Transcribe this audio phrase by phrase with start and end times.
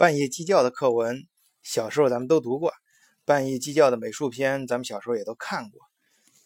[0.00, 1.26] 半夜鸡叫的课文，
[1.60, 2.70] 小时候咱们都读过；
[3.26, 5.78] 半夜鸡叫的美术片，咱们小时候也都看过。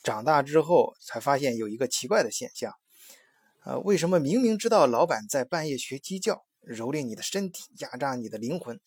[0.03, 2.73] 长大之后才发现有一个奇怪的现象：
[3.65, 8.81] 呃，为什么明明知道老板在半夜学鸡叫，蹂躏你的身体，压榨你的灵魂，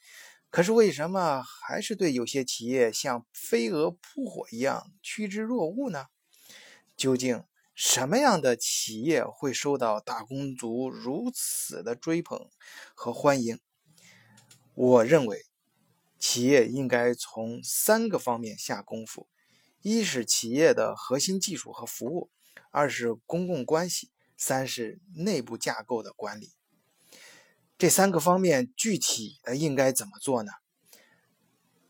[0.49, 6.08] 可是为什么还是对有些企业像飞蛾扑火一样趋之若鹜呢？
[6.97, 7.42] 究竟
[7.74, 12.49] 什么样的企业会受到打工族如此的追捧
[12.94, 13.58] 和欢迎？
[14.79, 15.44] 我认为，
[16.20, 19.27] 企业应该从三个方面下功夫：
[19.81, 22.29] 一是企业的核心技术和服务；
[22.69, 26.53] 二是公共关系；三是内部架构的管理。
[27.75, 30.52] 这三个方面具体的应该怎么做呢？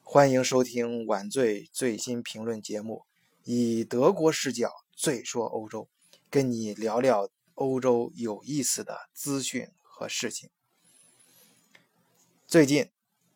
[0.02, 3.04] 欢迎收听晚醉最新评论节目，
[3.44, 5.90] 以德国视角最说欧洲，
[6.30, 10.50] 跟你聊聊欧洲有意思的资讯和事情。
[12.50, 12.90] 最近，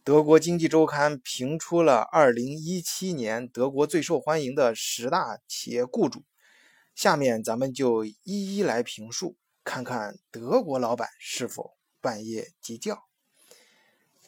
[0.05, 6.23] 德国经济周刊评出了2017年德国最受欢迎的十大企业雇主。
[6.95, 13.03] 下面咱们就一一来评述，看看德国老板是否半夜鸡叫。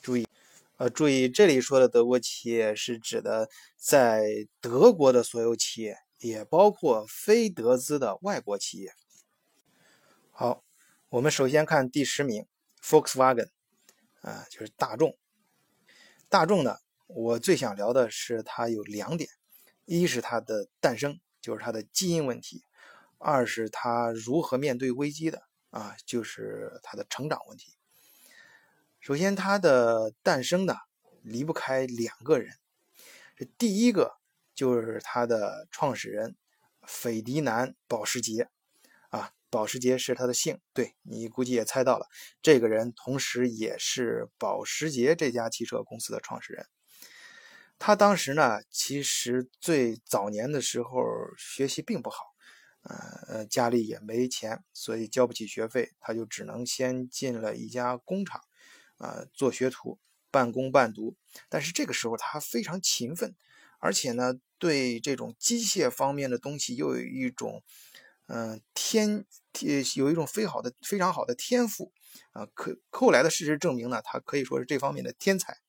[0.02, 0.28] 注意，
[0.76, 8.92] 呃，注意这里说的德国企业是指的在德国的所有企业，也包括非德资的外国企业。
[10.30, 10.66] 好，
[11.08, 12.46] 我们首先看第十名
[12.84, 13.48] ，Volkswagen。
[14.24, 15.18] 啊，就是大众。
[16.30, 19.30] 大众呢，我最想聊的是它有两点：
[19.86, 22.64] 一是它的诞生，就是它的基因问题；
[23.18, 27.74] 二是它如何面对危机的，啊，就是它的成长问题。
[29.02, 30.76] 首先，它的诞生呢，
[31.22, 32.56] 离不开两个人。
[33.36, 34.16] 这第一个
[34.56, 36.38] 就是它的创始人
[36.88, 38.50] 斐迪南·保时捷。
[39.54, 42.08] 保时捷是他的姓，对你估计也猜到了，
[42.42, 46.66] 这个人同时也是保时捷这家汽车公司的创始人。
[47.78, 51.04] 他当时呢，其实最早年的时候
[51.38, 52.24] 学习并不好，
[52.82, 52.96] 呃
[53.28, 58.42] 呃，家里也没钱，所以交不起学费，他就只能先进了一家工厂，
[58.98, 60.00] 啊，做学徒，
[60.32, 61.16] 半工半读。
[61.48, 63.36] 但是这个时候他非常勤奋，
[63.78, 67.62] 而且呢，对这种机械方面的东西又有一种。
[68.28, 69.26] 嗯，天，
[69.96, 71.92] 有一种非好的、非常好的天赋
[72.32, 72.48] 啊！
[72.54, 75.60] 可后来的事实证明呢，他可以说是这方面的天才。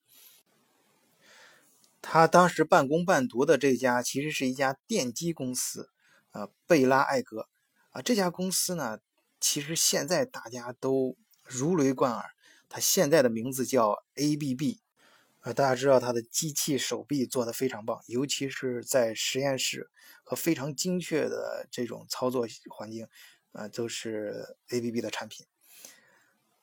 [2.00, 5.90] 他当时半工半读的这家其实是一家电机公司
[6.30, 7.48] 啊，贝拉艾格
[7.90, 8.00] 啊。
[8.00, 9.00] 这家公司呢，
[9.40, 12.30] 其实现在大家都如雷贯耳，
[12.68, 14.78] 它现在的名字叫 ABB。
[15.44, 19.90] 呃，大家知道它的机器手臂做的非常棒，尤其是在实验室
[20.22, 23.06] 和非常精确的这种操作环境，
[23.52, 25.44] 啊，都是 ABB 的产品。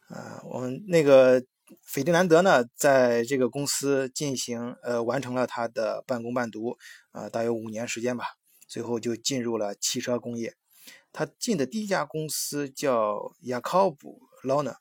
[0.07, 1.45] 啊，我们那个
[1.83, 6.75] 斐迪南德呢，在这个公司进行呃完成了他的半工半读，
[7.11, 8.25] 啊，大约五年时间吧，
[8.67, 10.55] 最后就进入了汽车工业。
[11.13, 14.79] 他进的第一家公司叫雅考布·劳纳。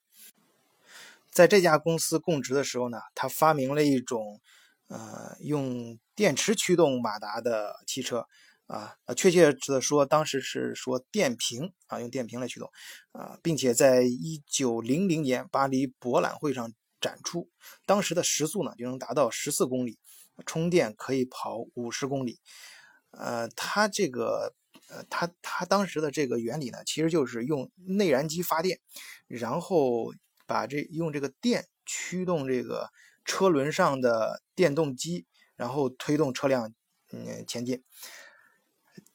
[1.30, 4.40] 在这家公司供职的时候呢，他发明了一种，
[4.88, 8.26] 呃，用电池驱动马达的汽车，
[8.66, 12.68] 啊，确切的说，当时是说电瓶啊，用电瓶来驱动，
[13.12, 17.48] 啊，并且在一九零零年巴黎博览会上展出，
[17.86, 19.98] 当时的时速呢就能达到十四公里，
[20.44, 22.40] 充电可以跑五十公里，
[23.12, 24.52] 呃，他这个，
[24.88, 28.80] 呃，它它当时的这个原理呢，其实就是用内燃机发电，
[29.28, 30.12] 然后。
[30.50, 32.88] 把这用这个电驱动这个
[33.24, 35.24] 车轮上的电动机，
[35.54, 36.74] 然后推动车辆
[37.12, 37.84] 嗯前进。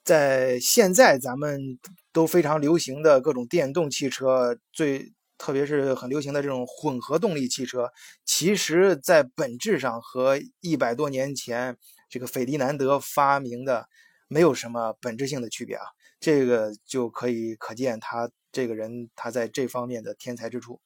[0.02, 1.78] 在现在咱们
[2.14, 7.92] 都非常流行的各种电动汽车，最特别是很流行的这种混合动力汽车，
[8.24, 13.90] 其实在本质上和一百多年前这个斐迪南德发明的
[14.30, 15.84] 没有什么本质性的区别啊。
[16.18, 20.80] 这个就可以可见他这个人他在这方面的天才之处。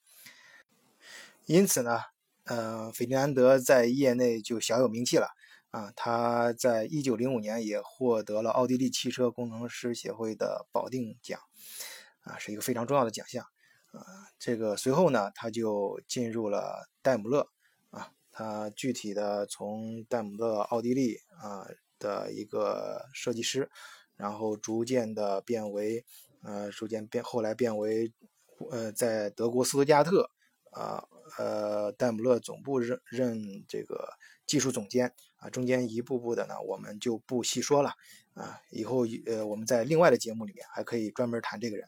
[1.49, 1.99] 因此呢，
[2.43, 5.29] 呃，斐迪南德在业内就小有名气了
[5.71, 5.91] 啊。
[5.95, 11.39] 他在一九零五年也获得了奥地利汽车工程师协会的保定奖，
[12.19, 13.43] 啊，是一个非常重要的奖项
[13.93, 14.29] 啊。
[14.37, 17.49] 这个随后呢，他就进入了戴姆勒
[17.89, 18.11] 啊。
[18.31, 21.65] 他具体的从戴姆勒奥地利啊
[21.97, 23.71] 的一个设计师，
[24.15, 26.05] 然后逐渐的变为
[26.43, 28.13] 呃，逐渐变后来变为
[28.69, 30.29] 呃，在德国斯图加特
[30.73, 31.07] 啊。
[31.37, 34.09] 呃，戴姆勒总部任任这个
[34.45, 37.93] 技术总监啊，中间一步步的呢，我们就不细说了
[38.33, 38.59] 啊。
[38.71, 41.87] 以后呃，我们在另外的节目里面还可以专门谈这个人。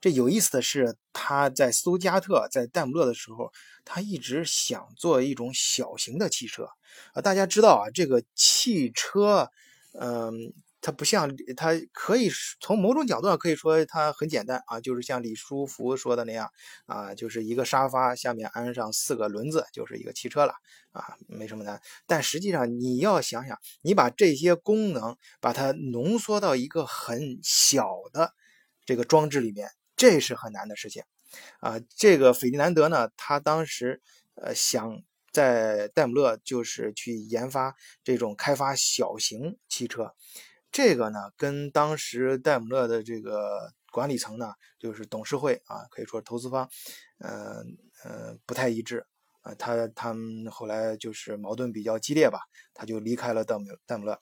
[0.00, 3.52] 这有意思的是，他在斯图加特在戴姆勒的时候，
[3.84, 6.68] 他一直想做一种小型的汽车
[7.12, 7.22] 啊。
[7.22, 9.50] 大家知道啊，这个汽车，
[9.92, 10.52] 嗯。
[10.84, 16.50] 它不像，它可以从某种角度上可以说它很简单啊，就是像李书福说的那样
[16.84, 20.52] 啊，就是一个沙发下面安上四个轮子，就是一个汽车了
[20.92, 21.80] 啊，没什么难。
[22.06, 28.34] 但实际上你要想想，你把这些功能把它浓缩到一个很小的
[28.84, 31.02] 这个装置里面，这是很难的事情
[31.60, 31.80] 啊。
[31.96, 34.02] 这个斐迪南德呢，他当时
[34.34, 35.00] 呃想
[35.32, 40.14] 在戴姆勒就是去研发这种开发小型汽车。
[40.74, 46.68] 这个呢，跟当时戴姆勒的这个管理层呢，就是董事会啊，可以说投资方，
[47.18, 49.06] 嗯嗯，不太一致
[49.42, 49.54] 啊。
[49.54, 52.40] 他他们后来就是矛盾比较激烈吧，
[52.74, 54.20] 他就离开了戴姆戴姆勒。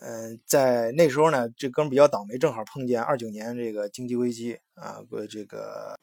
[0.00, 6.00] 嗯，在那时候呢，这哥们比较倒霉，正好碰见二九年这个经济危机啊，不，这个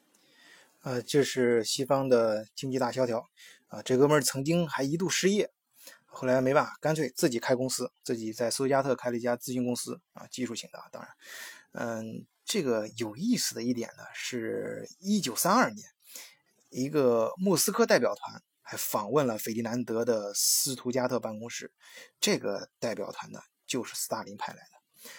[0.84, 3.28] 呃，这是西方的经济大萧条
[3.70, 3.82] 啊。
[3.82, 5.50] 这哥们曾经还一度失业。
[6.16, 10.80] 后来没办法，干脆自己开公司，自己在苏加特开了一家咨询公司啊，技术型的。
[10.92, 11.12] 当然，
[11.72, 15.88] 嗯，这个有意思的一点呢，是一九三二年，
[16.70, 21.74] 一个莫斯科代表团还访问了斐迪南德的斯图加特办公室。
[22.20, 25.10] 这个代表团呢，就是斯大林派来的。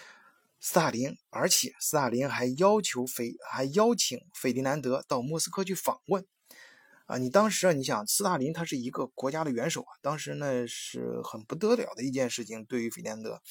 [0.61, 6.25] 斯大林，而且斯大林还要求斐，还邀请斐迪南德到莫斯科去访问。
[7.07, 12.65] 啊，你当时啊，你想斯大林他是一个国家的元首啊，当时呢是很不得了的一件事情。
[12.65, 13.43] 对于斐迪南德，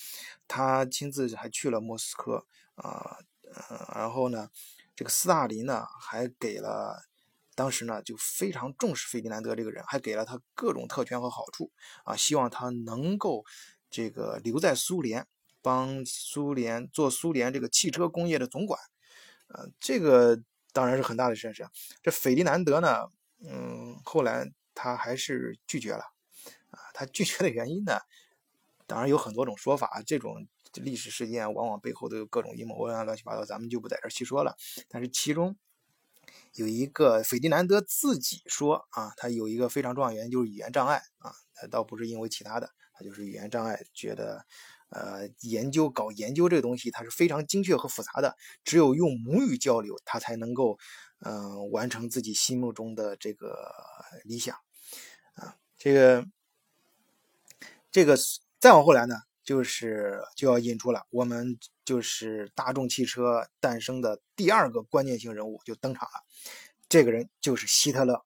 [0.47, 4.50] 他亲自还去了莫斯科啊，呃，然后呢，
[4.95, 7.03] 这个斯大林呢还给了，
[7.53, 11.71] 当时呢就非常重视费迪南德这个人，还给了他各种特权和好处
[12.06, 13.45] 啊，希望他能够
[13.91, 15.27] 这个留在苏联，
[15.61, 18.81] 帮苏联做苏联这个汽车工业的总管，
[19.49, 20.41] 呃，这个
[20.71, 21.67] 当然是很大的事情。
[22.01, 23.09] 这费迪南德呢。
[23.45, 26.04] 嗯，后来他还是拒绝了，
[26.72, 28.00] 啊，他拒绝的原因呢，
[28.88, 34.56] 当然有很多种说法，这种历史事件往往背后都有各种阴谋啊，乱七八糟，咱们就不在这细说了。
[34.88, 35.57] 但是其中
[36.54, 44.45] 有一个斐迪南德自己说啊，他有一个非常重要的原因就是语言障碍啊，他倒不是因为其他的，他就是语言障碍，觉得
[44.90, 50.78] 呃研究搞研究这个东西它是非常精确和复杂的，只有用母语交流，他才能够。
[51.25, 53.73] 嗯，完成自己心目中的这个
[54.25, 54.57] 理想，
[55.35, 56.25] 啊，这个，
[57.89, 58.17] 这个
[58.59, 66.25] 再往后来呢，就是就要引出了我们就是大众汽车诞生的第二个关键性人物就登场了，
[66.89, 68.25] 这个人就是希特勒。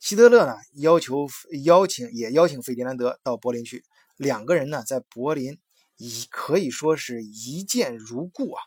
[0.00, 1.28] 希特勒呢要求
[1.64, 3.84] 邀请也邀请费迪南德到柏林去，
[4.16, 5.58] 两个人呢在柏林
[5.98, 8.62] 以可以说是一见如故啊，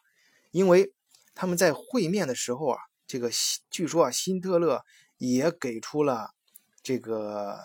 [0.51, 0.93] 因为
[1.33, 2.77] 他们在会面的时候啊。
[3.12, 3.30] 这个
[3.69, 4.86] 据说啊，辛特勒
[5.18, 6.34] 也给出了
[6.81, 7.60] 这个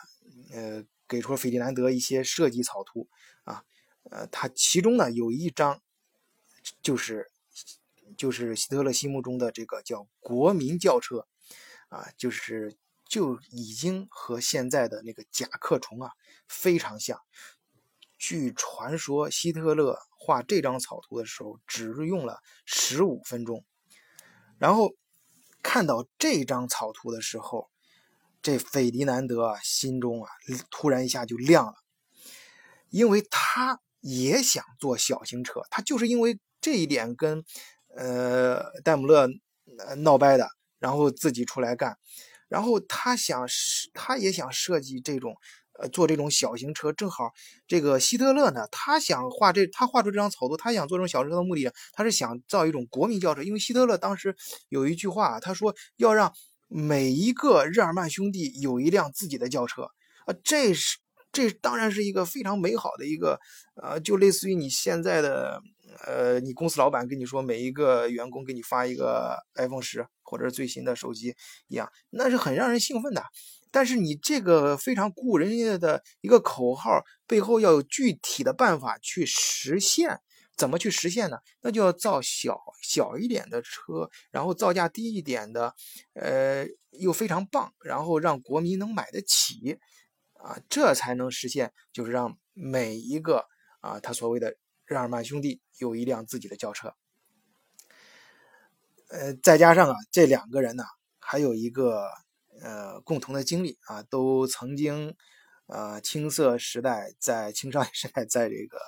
[0.50, 3.08] 呃，给出了费迪南德一些设计草图
[3.44, 3.62] 啊，
[4.10, 5.80] 呃，他其中呢有一张
[6.82, 7.30] 就是
[8.18, 11.28] 就是希特勒心目中的这个叫国民轿车
[11.90, 12.76] 啊，就是
[13.08, 16.10] 就已经和现在的那个甲壳虫啊
[16.48, 17.20] 非常像。
[18.18, 23.64] 据传说，希特勒画这张草图的时候只用了十五分钟，
[24.58, 24.92] 然后。
[25.68, 27.68] 看到这张草图的时候，
[28.40, 30.30] 这斐迪南德啊心中啊
[30.70, 31.74] 突然一下就亮了，
[32.88, 37.44] 因为他也想做小型车，他就是因为这一点跟
[37.96, 39.28] 呃戴姆勒
[39.96, 40.48] 闹掰的，
[40.78, 41.98] 然后自己出来干，
[42.46, 43.44] 然后他想
[43.92, 45.36] 他也想设计这种。
[45.78, 47.32] 呃，做这种小型车，正好
[47.66, 53.42] 这个希特勒呢，他想画这，他画出这张草图，他想做这种小车的目的，他是想造一种国民轿车。
[53.42, 54.34] 因为希特勒当时
[54.68, 56.32] 有一句话，他说要让
[56.68, 59.82] 每一个日耳曼兄弟有一辆自己的轿车
[60.26, 60.98] 啊，这是
[61.30, 63.38] 这当然是一个非常美好的一个，
[63.82, 65.60] 呃，就类似于你现在的，
[66.06, 71.36] 呃，你公司老板跟你说每一个员工给你发一个 iPhone 十或者最新的手机
[71.68, 73.22] 一样，那是很让人兴奋的。
[73.76, 80.18] 但是你这个非常鼓舞人家的一个口号背后要有具体的办法去实现，
[80.56, 81.36] 怎么去实现呢？
[81.60, 85.74] 那就要造小小一点的车，然后造价低一点的，
[86.14, 89.78] 呃，又非常棒，然后让国民能买得起，
[90.42, 93.44] 啊，这才能实现，就是让每一个
[93.82, 94.56] 啊，他所谓的
[94.86, 96.94] 日耳曼兄弟有一辆自己的轿车。
[99.10, 100.84] 呃，再加上啊，这两个人呢，
[101.18, 102.08] 还有一个。
[102.62, 105.14] 呃，共同的经历啊，都曾经，
[105.66, 108.78] 呃，青涩时代在青少年时代在这个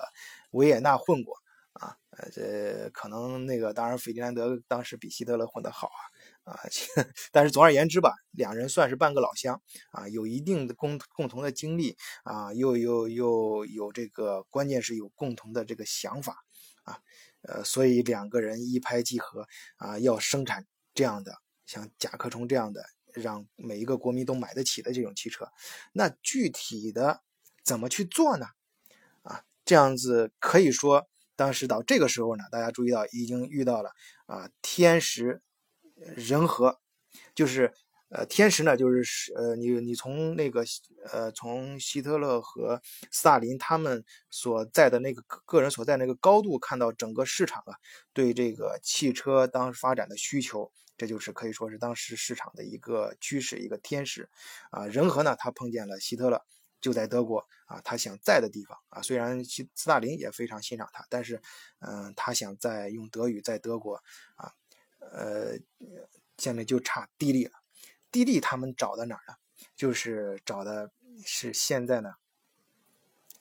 [0.51, 1.35] 维也纳混过
[1.73, 6.59] 啊，呃，这可能那个当然，费迪南德当时比希特勒混得好啊啊，
[7.31, 9.61] 但是总而言之吧，两人算是半个老乡
[9.91, 16.43] 啊，有一定的共共同的经历啊，又又又有这个，关键是有共同的这个想法
[16.83, 16.97] 啊，
[17.43, 19.47] 呃，所以两个人一拍即合
[19.77, 21.33] 啊，要生产这样的
[21.67, 22.83] 像甲壳虫这样的，
[23.19, 25.47] 让每一个国民都买得起的这种汽车。
[25.93, 27.21] 那具体的
[27.63, 28.47] 怎么去做呢？
[29.23, 31.07] 啊，这样子可以说。
[31.35, 33.91] 当时到这个时候呢，大家注意到已经遇到了
[34.25, 35.41] 啊天时
[36.17, 36.81] 人和，
[37.33, 37.73] 就是
[38.09, 40.65] 呃天时呢就是呃你你从那个
[41.13, 47.75] 呃从希特勒和斯大林他们所在的那个个人所在那个高度看到整个市场啊
[48.11, 54.29] 对这个汽车当发展的需求，这就是可以说是当时市场的一个趋势一个天使
[54.69, 56.45] 啊人和呢他碰见了希特勒。
[56.81, 61.41] 就在德国啊，他想在的地方啊，虽然斯斯大林也非常欣赏他，但是，
[61.79, 64.01] 嗯，他想在用德语在德国
[64.35, 64.53] 啊，
[64.99, 65.57] 呃，
[66.37, 67.51] 下面就差地利了。
[68.09, 69.35] 地利他们找的哪儿呢？
[69.75, 70.89] 就是找的
[71.25, 72.13] 是现在呢，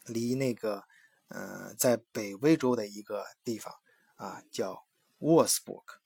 [0.06, 0.82] 离那个，
[1.28, 3.72] 呃，在北威州的一个地方
[4.16, 4.84] 啊，叫
[5.18, 5.97] 沃斯伯克，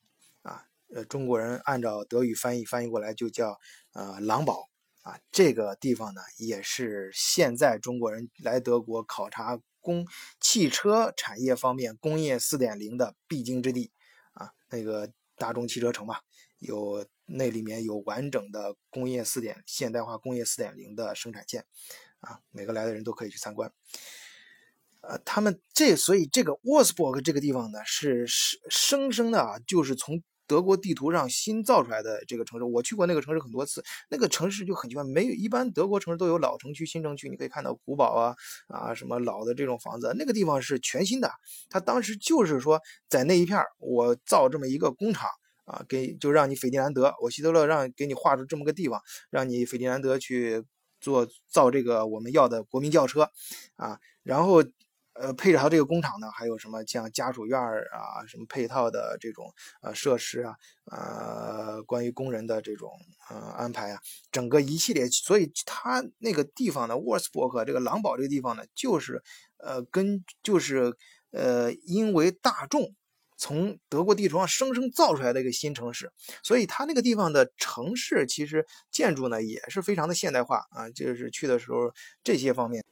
[0.94, 3.58] 呃，中国人按照德语翻译翻译过来就叫
[3.92, 4.68] 呃狼堡。
[5.02, 10.06] 啊，这个地方呢，也是现在中国人来德国考察工
[10.38, 13.90] 汽车产业方面工业四点零的必经之地
[14.34, 14.52] 啊。
[14.70, 16.18] 那个大众汽车城嘛，
[16.60, 21.66] 有那里面有完整的工业四点现代化工业四点零的生产线
[22.20, 23.72] 啊，每个来的人都可以去参观。
[25.00, 30.22] 呃，他们这所以这个沃斯伯格这个地方呢，是生生生的啊，就是从。
[30.46, 33.82] 德国地图上新造出来的这个城市，我去过那个城市很多次。
[34.10, 38.34] 那个城市就很奇怪，没有一般德国城市都有老城区、新城区，你可以看到古堡啊
[38.68, 40.14] 啊什么老的这种房子。
[40.18, 41.30] 那个地方是全新的，
[41.70, 45.30] 他当时就是说在那一片我造这么一个工厂
[45.64, 50.64] 啊，给就让你斐迪南德，我希特勒让给你画出这么个地方，让你斐迪南德去
[51.00, 53.30] 做造这个我们要的国民轿车
[53.76, 54.62] 啊，然后。
[55.14, 59.52] 呃，配着它这个工厂呢，还有什么像家属院啊，什么配套的这种
[59.82, 60.54] 呃设施啊，
[60.90, 62.90] 呃，关于工人的这种
[63.28, 64.00] 呃安排啊，
[64.30, 69.22] 整个一系列，所以它那个地方呢，沃斯伯克这个狼堡这个地方呢，就是
[69.58, 70.96] 呃跟就是
[71.30, 72.94] 呃因为大众
[73.36, 76.10] 从德国地图上生生造出来的一个新城市，
[76.42, 81.92] 所以它那个地方的城市其实建筑呢也是非常的现代化啊，就是去的时候
[82.24, 82.82] 这些方面，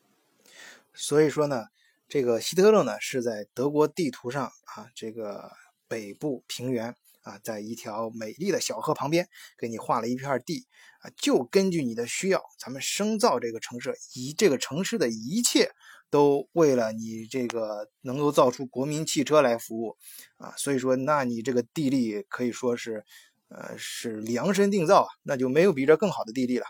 [0.92, 1.64] 所以说呢。
[2.10, 5.48] 这个希特勒呢，是在德国地图上啊，这个
[5.86, 6.88] 北部平原
[7.22, 10.66] 啊，在一条美丽的小河旁边，给你画了一片地
[11.02, 15.70] 啊，就根据你的需要，咱们生造这个城市，以这个城市的一切
[16.10, 19.96] 都为了你这个能够造出国民汽车来服务
[20.38, 23.04] 啊，所以说，那你这个地利可以说是，
[23.50, 26.66] 呃，是量身定造啊，那就没有比这更好的地利了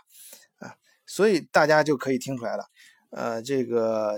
[0.57, 0.75] 啊，
[1.07, 2.65] 所以大家就可以听出来了。
[3.11, 4.17] 呃，这个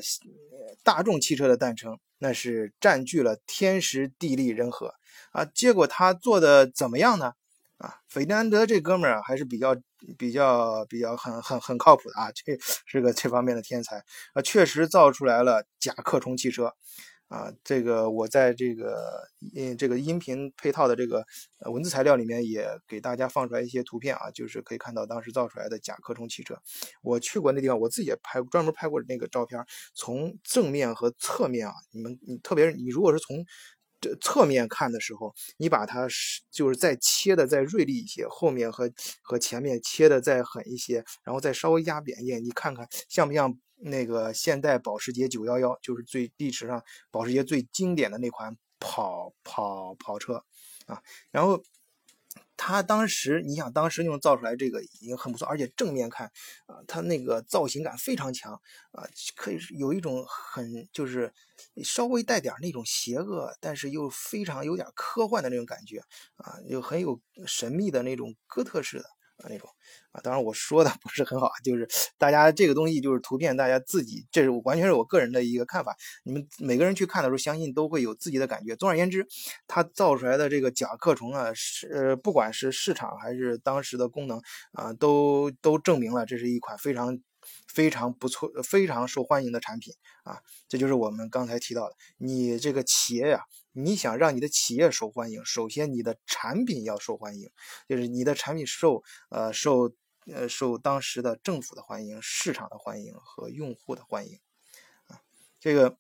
[0.84, 4.96] 大众汽车的诞生，那是占据了天时地利人和
[5.32, 5.44] 啊。
[5.46, 7.34] 结果他做的怎么样呢？
[7.78, 9.76] 啊，斐迪南德这哥们儿还是比较
[10.18, 13.98] 比较比较很很很靠谱的啊，这是个这方面的天才
[14.34, 16.74] 啊，确实造出来了甲壳虫汽车。
[17.30, 21.26] 啊，这个我在这个音这个音频配套的这个
[21.72, 26.56] 文字材料里面也给大家放出来一些图片啊，就是可以看到当时造出来的甲壳虫汽车。
[27.02, 29.60] 我去过那地方，我自己也拍专门拍过那个照片，
[29.96, 33.44] 从正面和侧面啊，你们你特别是你如果是从
[34.00, 38.92] 这侧面看的时候，你把它是就是再切的再锐利一些，后面和
[39.24, 43.58] 和前面切的再狠一些，然后再稍微压扁一点，你看看像不像？
[43.84, 50.44] 那个现代保时捷911就是最历史上保时捷最经典的那款跑跑跑车
[50.86, 51.64] 啊，然后
[52.56, 56.28] 他当时你想当时用造出来这个已经很不错，而且正面看
[56.66, 58.54] 啊，它那个造型感非常强
[58.92, 59.04] 啊，
[59.36, 61.34] 可以有一种很就是
[61.84, 66.00] 稍微带点那种邪恶，但是又非常有点科幻的那种感觉
[66.36, 69.06] 啊，又很有神秘的那种哥特式的。
[69.38, 69.68] 啊，那种
[70.12, 71.88] 啊，当然我说的不是很好，就是
[72.18, 75.96] 大家这个东西就是图片，大家自己这是完全是我个人的一个看法。
[76.24, 78.76] 你们每个人去看的时候，相信都会有自己的感觉。
[78.76, 79.26] 总而言之，
[79.68, 84.40] 它造出来的这个甲壳虫啊，是呃不管是市场还是当时的功能
[84.74, 87.20] 啊，都都证明了这是一款非常
[87.68, 90.38] 非常不错、非常受欢迎的产品啊。
[90.70, 93.44] 这就是我们刚才提到的，你这个企业呀。
[93.74, 97.50] 你想让你的企业受欢迎，首先你的产品要受欢迎，
[97.90, 99.92] 就是你的产品受呃受
[100.28, 104.40] 呃受当时的政府的欢迎、市场的欢迎和用户的欢迎
[105.08, 105.20] 啊。
[105.60, 105.98] 这个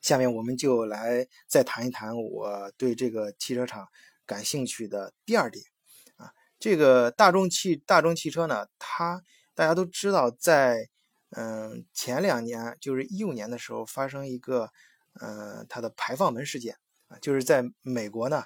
[0.00, 3.88] 下面我们就来再谈一谈我对这个汽车厂
[4.24, 5.64] 感兴趣的第二点
[6.16, 9.20] 啊，这个大众汽大众汽车呢，它
[9.54, 10.88] 大家都知道，在
[11.30, 14.70] 嗯前两年，就是一五年的时候，发生一个
[15.20, 16.76] 呃它的排放门事件
[17.08, 18.44] 啊，就是在美国呢，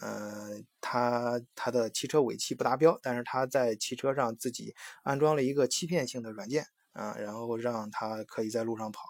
[0.00, 6.66] 呃，它它的汽车尾气不达标，但是它在汽车上自己安装了一个欺骗性的软件。
[6.92, 9.00] 啊，然后让他可以在路上跑。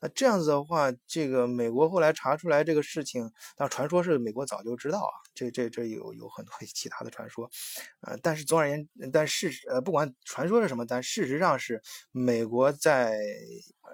[0.00, 5.12] 那这样子的话，这个美国后来查出来这个事情，但传说是美国早就知道啊。
[5.34, 7.48] 这这这有有很多 其他的传说，
[8.02, 11.80] 呃，但是总而言之，但事实呃，不管传说是什么，但事实上是
[12.12, 13.16] 美国在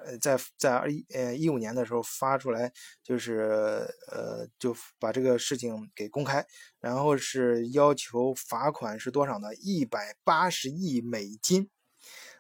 [0.06, 2.72] 呃在在二一呃一五年的时候发出来，
[3.04, 6.44] 就是呃就把这个事情给公开，
[6.80, 9.54] 然后是要求罚款是多少呢？
[9.56, 11.70] 一百八十亿美金。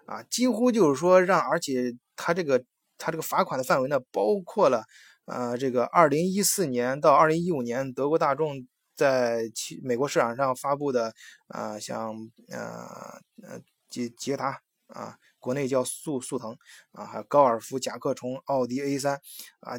[0.06, 2.64] 啊，几乎就是说让，而且他这个
[2.96, 4.84] 他这个罚款的范围呢，包括了，
[5.24, 11.12] 呃，这个二零一四年到二零一五年德国大众在其美国市场上发布的，
[11.48, 12.14] 啊，像
[12.48, 16.56] 呃呃捷捷达啊，国内叫速速腾
[16.92, 19.20] 啊，还有高尔夫、甲壳虫、奥迪 A 三
[19.58, 19.76] 啊，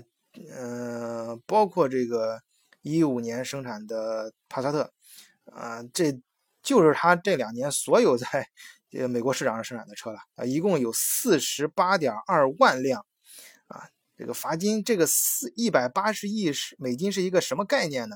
[0.53, 2.41] 嗯，包括这个
[2.81, 4.91] 一五年生产的帕萨特
[5.45, 6.19] 啊，这
[6.61, 8.49] 就是他这两年所有在。
[8.97, 13.05] 这个美国市场上生产的车了啊，一共有四十八点二万辆，
[13.67, 13.83] 啊，
[14.17, 18.15] 这个罚金这个四一百八十亿是美金是一个什么概念呢？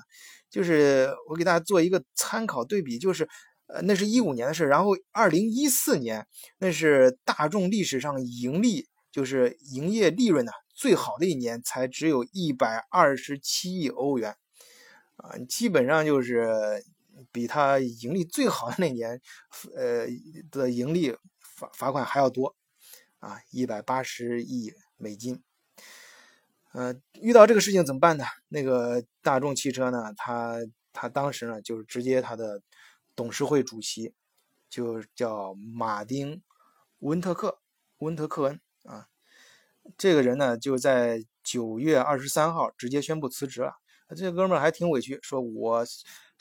[0.49, 3.29] 就是我给大家做一个参考对比，就是
[3.67, 6.25] 呃，那是一五年的事，然后二零一四年
[6.57, 14.35] 那是大众历史上盈利就是营业利润呢最好的一年，才只有一百二十七亿欧元，
[15.17, 16.83] 啊，基本上就是。
[17.31, 19.21] 比他盈利最好的那年，
[19.75, 20.05] 呃
[20.51, 22.55] 的盈利罚罚款还要多，
[23.19, 25.41] 啊，一百八十亿美金。
[26.73, 28.25] 呃，遇到这个事情怎么办呢？
[28.49, 30.59] 那个大众汽车呢，他
[30.91, 32.61] 他当时呢就是直接他的
[33.15, 34.13] 董事会主席
[34.69, 36.41] 就叫马丁
[36.99, 37.59] 温特克
[37.99, 39.07] 温特克恩啊，
[39.97, 43.75] 这个人呢就在九月二十三号直接宣布辞职了。
[44.15, 45.85] 这哥们儿还挺委屈，说我。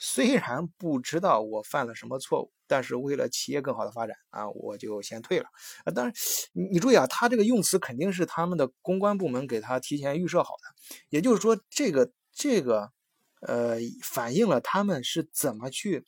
[0.03, 5.45] 虽然不知道我犯了什么错误，但是为了企业更好的发展啊，我就先退了
[5.85, 5.91] 啊。
[5.93, 6.13] 当然，
[6.53, 12.91] 你你注意啊，他这个用词肯定是他们的公关部门给他提前预设好的，也就是说，这个这个
[13.41, 16.03] 呃，反映了他们是怎么去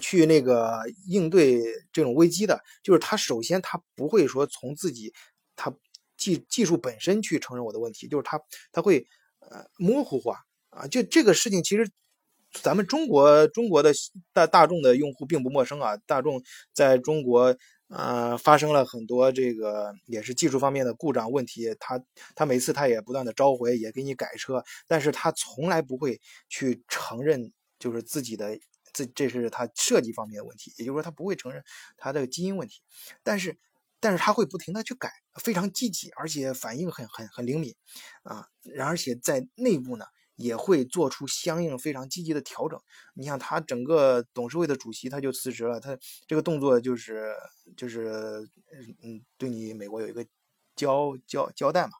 [0.00, 2.60] 去那个应对这种危机的。
[2.82, 5.14] 就是他首先他不会说从自己
[5.54, 5.72] 他
[6.16, 8.40] 技技术本身去承认我的问题，就是他
[8.72, 9.06] 他会
[9.38, 10.88] 呃模糊化啊。
[10.88, 11.88] 就这个事情其实。
[12.62, 13.92] 咱们中国中国的
[14.32, 16.42] 大大众的用户并不陌生啊，大众
[16.72, 17.56] 在中国
[17.88, 22.02] 呃发生了很多这个也是技术方面的故障问题，他
[22.34, 28.58] 他每次他也不断的召回，也给你改车，但是他从来不会去承认就是自己的
[28.92, 31.62] 这这是他设计方面的问题，也就是说他不会承认
[31.96, 32.80] 他的基因问题，
[33.22, 33.56] 但是
[34.00, 35.10] 但是他会不停的去改，
[35.42, 37.74] 非常积极，而且反应很很很灵敏
[38.22, 40.04] 啊，然而且在内部呢。
[40.36, 42.78] 也会做出相应非常积极的调整。
[43.14, 47.32] 你像他整个董事会的主席他就辞职了，他这个动作就是
[47.76, 50.24] 就是嗯嗯，对你美国有一个
[50.76, 51.92] 交交交代嘛。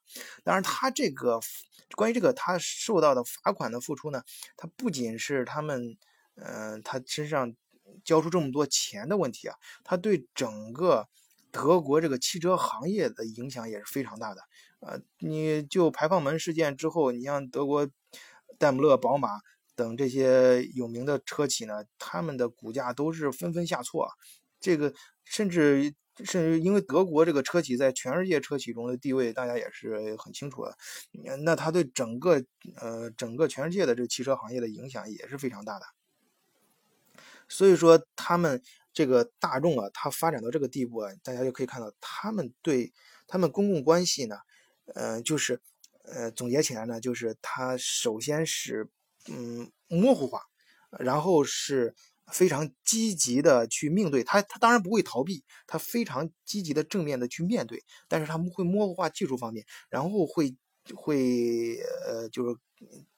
[0.45, 1.41] 当然，他这个
[1.97, 4.23] 关于这个他受到的罚款的付出呢，
[4.57, 5.97] 他不仅是他们
[6.35, 7.55] 嗯他身上
[8.05, 11.09] 交出这么多钱的问题啊，他对整个
[11.51, 14.43] 德国这个汽车行业的影响也是非常大的。
[14.81, 17.89] 呃，你就排放门事件之后，你像德国。
[18.59, 19.41] 戴姆勒、宝马
[19.75, 24.09] 等这些有名的车企呢，他们的股价都是纷纷下挫。
[24.59, 24.93] 这个
[25.25, 30.77] 甚至甚至因为德国这个车企在全世界车企中的地位，大家也是很清楚的。
[31.45, 32.43] 那它对整个
[32.77, 35.85] 呃整个全世界的这个汽车行业的影响也是非常大的。
[37.49, 42.93] 所以说，他们这个大众啊，它发展到这个地步啊，大家就可以看到，他们对
[43.29, 44.37] 他们公共关系呢，
[44.95, 45.61] 呃，就是。
[46.07, 48.89] 呃，总结起来呢，就是它首先是
[49.29, 50.41] 嗯模糊化，
[50.99, 51.95] 然后是
[52.33, 60.57] 非常积极的去面对它，它当然不会逃避，它非常积极的正面的去面对，但是他们会模糊化技术方面，然后会
[60.95, 62.57] 会呃就是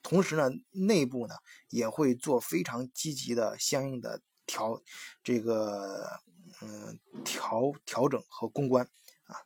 [0.03, 1.35] 同时呢内部呢
[1.69, 4.83] 也会做非常积极的相应的调
[5.23, 6.07] 这个
[6.63, 8.87] 嗯调调整和公关
[9.25, 9.37] 啊，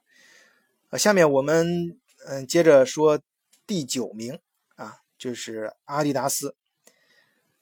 [0.91, 3.21] 呃下面我们嗯接着说。
[3.67, 4.39] 第九名
[4.77, 6.55] 啊，就是阿迪达斯。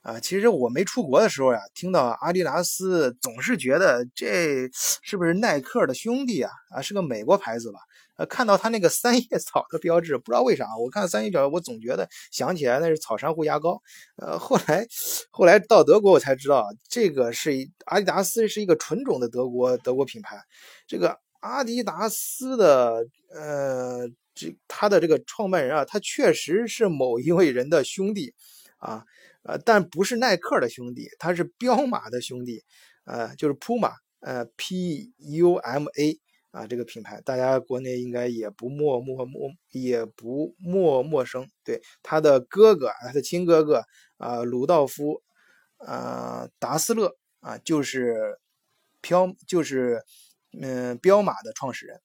[0.02, 4.66] 啊，其实我没出国的时候呀，听到阿迪达斯，总是觉得这
[5.02, 6.50] 是不是耐克的兄弟啊？
[6.74, 7.80] 啊，是个美国牌子吧？
[8.16, 13.82] 呃，看到它那个三叶草的标志，不知道为啥，我看三叶草，我总觉得想起来那是草珊瑚牙膏。
[14.16, 14.86] 呃，后来
[15.30, 17.52] 后来到德国我才知道，这个是
[17.84, 20.38] 阿迪达斯是一个纯种的德国德国品牌。
[20.86, 24.08] 这个阿迪达斯的呃，
[24.40, 28.34] 这他的这个创办人啊，他确实是某一位人的兄弟
[28.78, 29.04] 啊。
[29.42, 32.62] 呃，但不是耐克的兄弟，他是彪马的兄弟，
[33.04, 36.18] 呃，就是 Puma，呃，P U M A
[36.50, 41.48] 啊，这个品牌大家国内应该也不陌陌陌也不陌陌生。
[41.64, 43.82] 对，他的哥哥，他的亲哥哥
[44.18, 45.22] 啊，鲁道夫，
[45.78, 48.38] 呃，达斯勒啊，就是
[49.00, 50.02] 飘，就是
[50.60, 51.98] 嗯，彪马的创始人。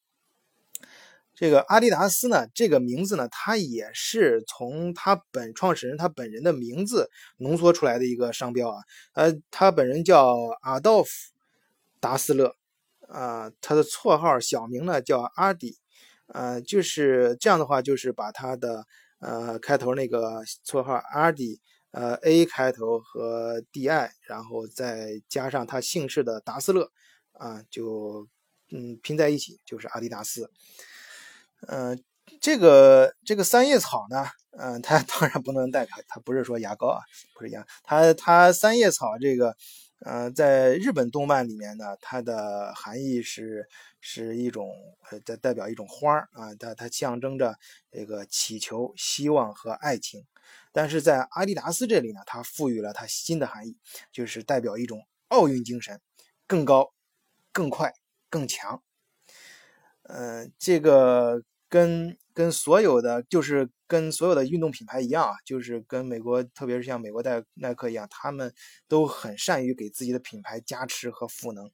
[1.35, 8.81] 这个阿迪达斯呢，这个名字呢，它也是从他本创始人他本人的名字浓缩出来的一个商标啊。
[9.13, 11.09] 呃，他本人叫阿道夫·
[11.99, 12.55] 达斯勒，
[13.09, 15.77] 啊，他的绰号小名呢叫阿迪，
[16.27, 18.85] 呃，就是这样的话，就是把他的
[19.19, 21.59] 呃开头那个绰号阿迪，
[21.91, 26.89] 呃 A 开头和 D I，然后再加上他姓氏的达斯勒，
[27.33, 28.25] 啊，就
[28.71, 30.49] 嗯拼在一起就是阿迪达斯。
[31.67, 32.01] 嗯，
[32.41, 34.25] 这个这个三叶草呢，
[34.57, 37.01] 嗯，它当然不能代表，它不是说牙膏啊，
[37.33, 39.55] 不是牙，它它三叶草这个，
[40.05, 43.67] 呃，在日本动漫里面呢，它的含义是
[43.99, 44.69] 是一种
[45.09, 47.55] 呃，代代表一种花儿啊，它它象征着
[47.91, 50.23] 这个祈求、希望和爱情，
[50.71, 53.77] 但是在阿迪达斯这里呢，它赋予了它新的含义，
[54.11, 55.99] 就是代表一种奥运精神，
[56.47, 56.93] 更高、
[57.51, 57.93] 更快、
[58.29, 58.83] 更强。
[60.03, 61.41] 嗯，这个。
[61.75, 68.53] 跟跟所有的就是跟所有的运动品牌一样啊，就是跟美国，特别是像美国耐耐克一样，他们
[68.87, 71.69] 都很善于给自己的品牌加持和赋能，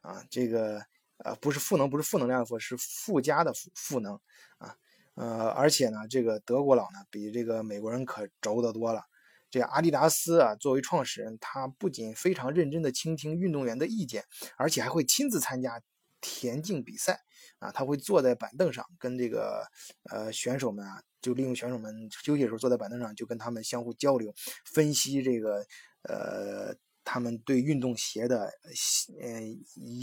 [0.00, 0.82] 啊，这个
[1.18, 4.18] 呃不是赋能，不是负能量的负，是附加的赋赋能
[4.58, 4.74] 啊，
[5.14, 9.02] 呃，而且呢，这个德国佬呢比这个美国人可轴得多了。
[9.48, 14.24] 这阿迪达斯啊，作为创始人，他不仅非常认真的倾听运动员的意见，
[14.56, 15.80] 而且还会亲自参加
[16.20, 17.20] 田径比赛。
[17.58, 19.66] 啊，他会坐在板凳上，跟这个
[20.10, 24.34] 呃选手们啊，就利用选手们休息的时候坐在板凳上，就跟他们相互交流，
[24.66, 25.66] 分析这个
[26.02, 28.52] 呃他们对运动鞋的
[29.22, 29.40] 呃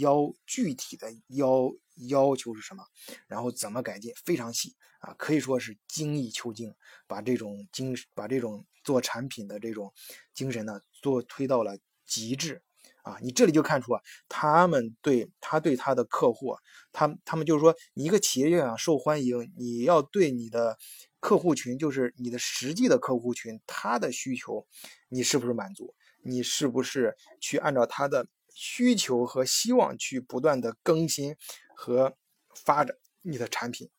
[0.00, 1.72] 要具体的要
[2.08, 2.84] 要求是什么，
[3.28, 6.74] 然后怎么改进，非常细啊，可以说是精益求精，
[7.06, 9.92] 把这种精把这种做产品的这种
[10.32, 12.64] 精神呢，做推到了极致。
[13.04, 16.56] 啊，你这里就看出啊，他们对他对他的客户，
[16.90, 20.78] 他他们就是说，你一个企业要想受欢迎，你要对你的
[21.20, 24.66] 客户群，就是你的实际的客户群，他的需求，
[25.10, 25.94] 你是不是满足？
[26.22, 31.36] 你是不是去按照他的需求和希望去不断的更新
[31.76, 32.16] 和
[32.54, 33.90] 发展你的产品？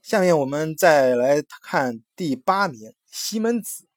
[0.00, 3.87] 下面我们再来看第八名，西门子。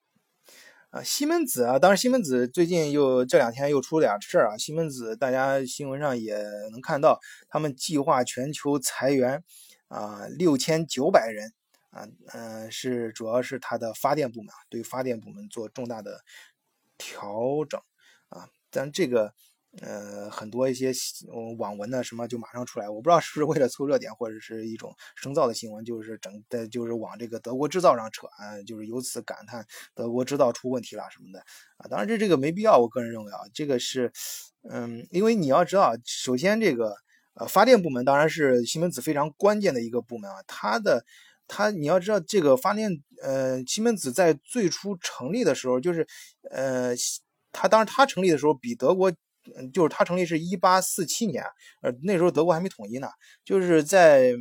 [0.91, 4.58] 啊，西门子啊，当然西门子最近又这两天又出了点事儿啊。
[4.58, 6.36] 西门子大家新闻上也
[6.71, 9.41] 能看到，他们计划全球裁员
[9.88, 11.54] 啊六千九百人
[11.91, 16.19] 啊，嗯，是主要是它的发电部门对发电部门做重大的
[16.97, 17.82] 调整
[18.30, 19.34] 啊，但这个。
[19.79, 20.91] 呃，很多一些
[21.57, 31.39] 网文呢，什么就马上出来，我不知道是不是为了凑热点，或者是一种生造的新闻，就是整的，就是往这个德国制造上扯，啊，就是由此感叹德国制造出问题了什么的
[31.77, 31.88] 啊。
[31.89, 34.12] 当然这这个没必要，我个人认为啊，这个是，
[34.69, 36.93] 嗯，因为你要知道，首先这个
[37.36, 41.05] 呃发电部门当然是西门子非常关键的一个部门啊，它的
[41.47, 42.91] 它你要知道这个发电，
[43.23, 46.05] 呃，西门子在最初成立的时候，就是
[46.49, 46.93] 呃，
[47.53, 49.13] 它当然它成立的时候比德国。
[49.56, 51.43] 嗯，就是它成立是一八四七年，
[51.82, 53.10] 呃，那时候德国还没统一呢。
[53.43, 54.36] 就是在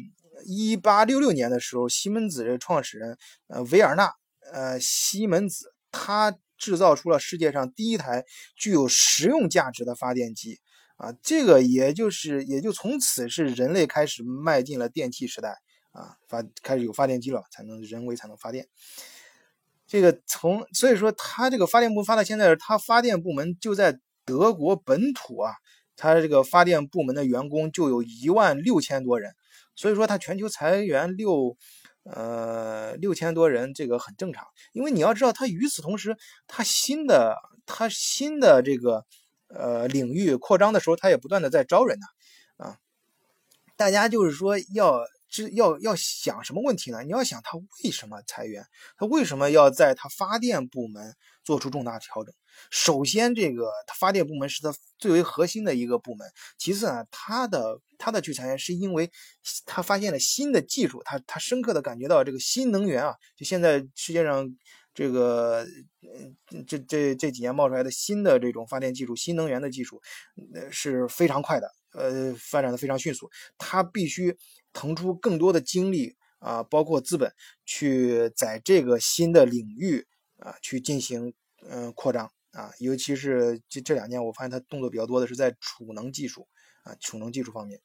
[0.44, 3.16] 一八六六年的时候，西门子的创始人
[3.48, 4.12] 呃维尔纳
[4.52, 10.60] 呃西门子，他制造出了世界上第一台具有实用价值的发电机
[10.96, 15.56] 啊，这个也就是也就从此是人类开始迈进了电气时代
[15.92, 18.68] 啊，发开始有发电机了，才能人为才能发电。
[19.86, 23.98] 这个从所以说，他这个发电部发到现在，他发电部门就在。
[24.30, 25.54] 德国本土啊，
[25.96, 29.34] 它这个发电部门的员工就有一万六千多人，
[29.74, 31.56] 所以说它全球裁员六
[32.04, 34.46] 呃六千多人，这个很正常。
[34.72, 36.16] 因为你要知道，它与此同时，
[36.46, 37.34] 它新的
[37.66, 39.04] 它新的这个
[39.48, 42.06] 呃领域扩张的时候，它也不断的在招人呢
[42.64, 42.78] 啊。
[43.76, 47.02] 大家就是说要知要要想什么问题呢？
[47.02, 48.64] 你要想他为什么裁员，
[48.96, 52.32] 他为什么要在他发电部门做出重大调整？
[52.70, 56.26] 首先，这个他发电部门是他最为核心的一个部门。
[56.58, 59.10] 其次呢，他的他的去裁员是因为
[59.64, 64.48] 他发现了新的技术，他他深刻的感觉到这个新能源啊，就现在世界上
[64.92, 65.66] 这个
[66.02, 70.00] 嗯这这这几年冒出来的新的这种发电技术、新能源的技术，
[70.54, 74.36] 呃是非常快的，呃发展的非常迅速，他必须
[74.72, 77.32] 腾出更多的精力啊，包括资本，
[77.64, 80.06] 去在这个新的领域
[80.38, 81.32] 啊去进行
[81.68, 82.30] 嗯扩张。
[82.52, 86.48] 啊，尤其是这这两年，我发现他动作比较多的是在储能技术
[86.82, 87.80] 啊，储能技术方面，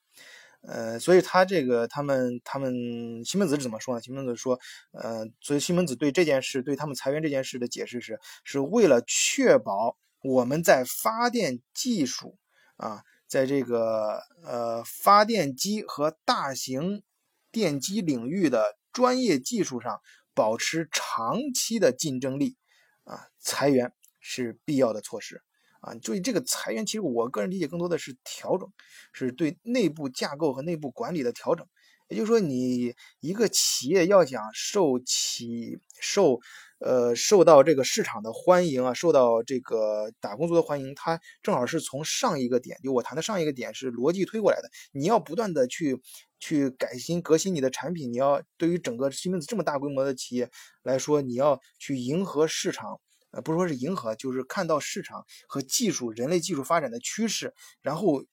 [0.62, 4.02] 呃，所以他这个他们他们西门子是怎么说呢？
[4.02, 4.60] 西门子说，
[4.92, 12.40] 呃，所以西门子对这件事，对他们裁员这件事的解释是，是为了确保我们在发电技术
[12.78, 17.04] 啊，在这个呃发电机和大型
[17.52, 20.02] 电机领域的专业技术上
[20.34, 22.58] 保持长期的竞争力
[23.04, 23.94] 啊，裁员。
[24.28, 25.40] 是必要的措施
[25.82, 25.94] 啊！
[26.02, 28.68] 注意这个裁员，其实我个人理解更多的是调整，
[29.14, 31.68] 是对内部架构和内部管理的调整。
[32.08, 36.40] 也就是说，你一个企业要想受企受
[36.80, 44.70] 呃受到这个市场的欢迎啊，受到这个打工族的欢迎，它正好是从上一个点，就我谈的上一个点是逻辑推过来的。
[44.92, 46.02] 你要不断的去
[46.40, 50.50] 去改新革新你的产品，你要对于整个西门子这么大规模的企业
[50.82, 53.00] 来说，你要去迎合市场。
[53.36, 58.24] 呃，不是说是迎合，就是看到市场和技术、人类技术发展的趋势，然后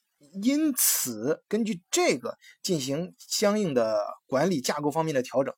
[0.44, 5.52] 因此根据这个进行相应的管理架构方面的调整，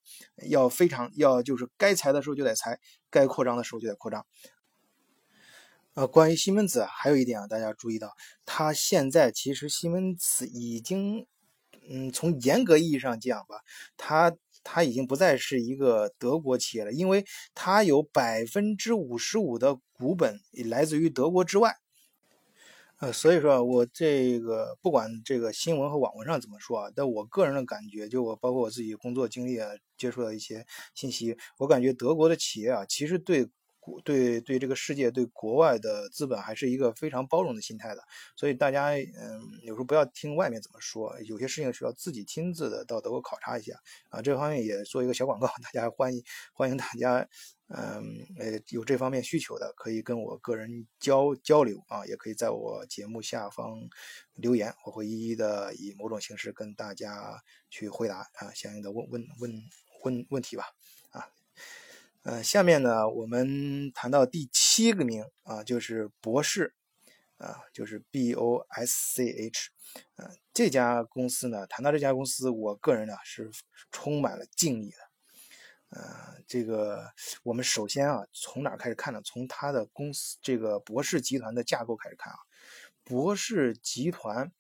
[0.49, 2.81] 要非常要就是该裁的时候就得裁，
[3.11, 4.25] 该扩张的时候就得扩张。
[5.93, 8.15] 呃，关于西门子还有一点啊，大家注意到，
[8.47, 11.27] 它现在其实西门子已经，
[11.91, 13.61] 嗯，从严格意义上讲吧，
[13.99, 14.35] 它。
[14.64, 17.24] 它已经不再是一个德国企业了，因为
[17.55, 21.77] 它有百分之五十五的股本来自于德国之外。
[22.98, 33.48] 呃，所以说，我这个不管这个新闻和网文上怎么说啊，但我个人的感觉，就我包括我自己工作经历啊，接触到一些信息，我感觉德国的企业啊，其实对。
[34.05, 38.03] 对对，这个世界对国外的资本还是一个非常包容的心态的，
[38.37, 43.75] 所以大家嗯，有时候不要听外面怎么说，有些事情需要自己亲自的到德国考察一下
[44.09, 44.23] 啊。
[44.23, 47.29] 这方面也做一个小广告，大家欢迎欢迎大家，
[47.68, 48.03] 嗯
[48.38, 53.79] 呃有这方面需求的可以跟我个人交交流啊，也可以在我节目下方
[54.35, 59.53] 留言，我会一一的以某种形式跟大家去回答啊相应的问问问
[60.05, 60.64] 问问题吧
[61.11, 61.44] 啊。
[62.25, 66.75] 呃，下面呢，我们谈到第七个名啊，就是博士，
[67.37, 69.69] 啊，就是 B O S C H，
[70.17, 73.51] 呃，这家公司呢，谈到这家公司，我个人呢是
[73.91, 74.97] 充满了敬意的。
[75.91, 79.21] 呃，这个我们首先啊，从哪开始看呢？
[79.23, 82.39] 从它的公司这个博士集团的架构开始看啊。
[83.05, 84.51] 博士集团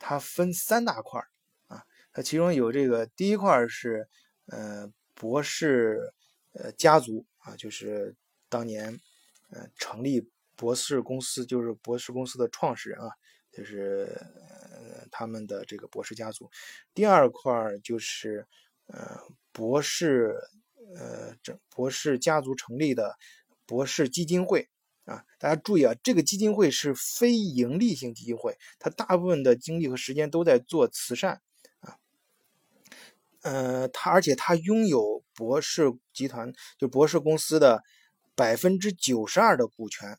[0.00, 1.22] 它分三大块
[1.68, 4.08] 啊，它其中有这个第一块是
[4.46, 6.12] 呃博士。
[6.54, 8.14] 呃，家族啊，就是
[8.48, 9.00] 当年
[9.50, 13.10] 呃成立博士公司，就是博士公司的创始人啊，
[13.50, 14.08] 就是
[14.70, 16.48] 呃他们的这个博士家族。
[16.94, 18.46] 第二块就是
[18.86, 20.34] 呃博士
[20.96, 23.18] 呃这博士家族成立的
[23.66, 24.68] 博士基金会
[25.06, 31.42] 啊，大家注意啊，这个基金会是非盈利性基金会，它大部分的精力和时间都在做慈善
[31.80, 31.98] 啊。
[33.42, 37.82] 呃，他而且他拥有博士集团，就博士公司的
[38.34, 40.10] 百分之九十二的股权，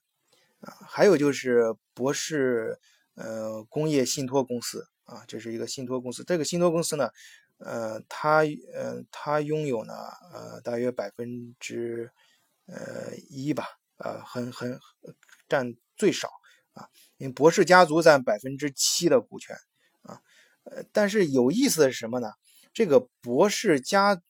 [0.59, 2.79] 啊，还有就是博士
[3.15, 6.23] 呃工业信托公司啊，这是一个信托公司。
[6.23, 7.09] 这个信托公司呢，
[7.57, 8.39] 呃，它
[8.73, 9.93] 呃它拥有呢
[10.33, 12.11] 呃大约百分之
[12.67, 13.65] 呃一吧，
[13.97, 14.79] 呃很很
[15.47, 16.29] 占最少
[16.73, 19.55] 啊，因为博士家族占百分之七的股权
[20.01, 20.19] 啊，
[20.63, 22.31] 呃，但是有意思的是什么呢？
[22.73, 24.21] 这个博士家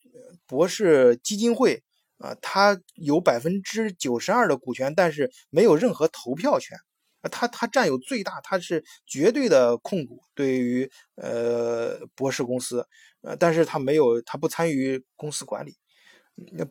[0.47, 1.83] 博士基金会
[2.17, 6.77] 啊，它有百分之九十二的股权，但是没有任何投票权。
[7.31, 12.87] 它它占有最大，它是绝对的控股，对于呃博士公司，
[13.21, 15.75] 呃，但是它没有，它不参与公司管理。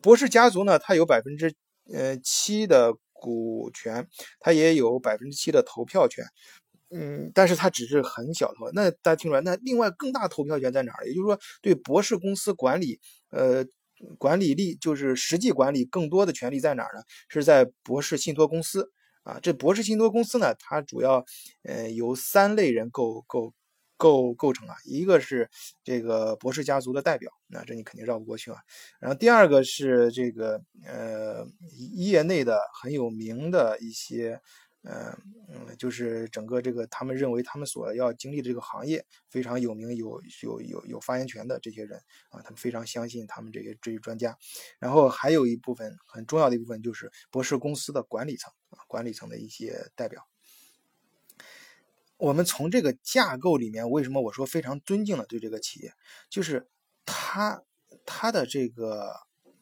[0.01, 1.53] 博士家族呢，它有百分之
[1.93, 4.07] 呃七的股权，
[4.39, 6.23] 它也有百分之七的投票权。
[6.89, 9.41] 嗯，但是它只是很小的，那大家听出来？
[9.41, 11.05] 那另外更大投票权在哪儿？
[11.05, 13.01] 也就是说，对博士公司管理，
[13.35, 13.65] 呃，
[14.17, 17.03] 管理力就是实际管理更多的权利在哪儿呢？
[17.27, 18.89] 是在博士信托公司
[19.23, 19.39] 啊。
[19.41, 21.23] 这博士信托公司呢，它主要
[21.63, 23.53] 呃由三类人构构
[23.97, 25.49] 构构成啊，一个是
[25.83, 28.57] 这个博士家族的代表，那这你肯定绕不过去啊。
[28.99, 31.45] 然后第二个是这个呃
[31.93, 34.39] 业内的很有名的一些，
[34.87, 35.17] 嗯
[35.49, 44.37] 嗯，就是整个这个他们认为他们所要经历的这个行业非常有名、有有有有发言权的这些人啊，他们非常相信他们这些这些专家。
[44.79, 50.27] 然后还有一部分很重要的一部分就是博士公司的管理层啊，管理层的一些代表。
[52.17, 55.93] 我们从这个架构里面，为什么我说非常尊敬的对这个企业，
[56.29, 56.67] 就是
[57.05, 57.63] 他
[58.05, 59.13] 他的这个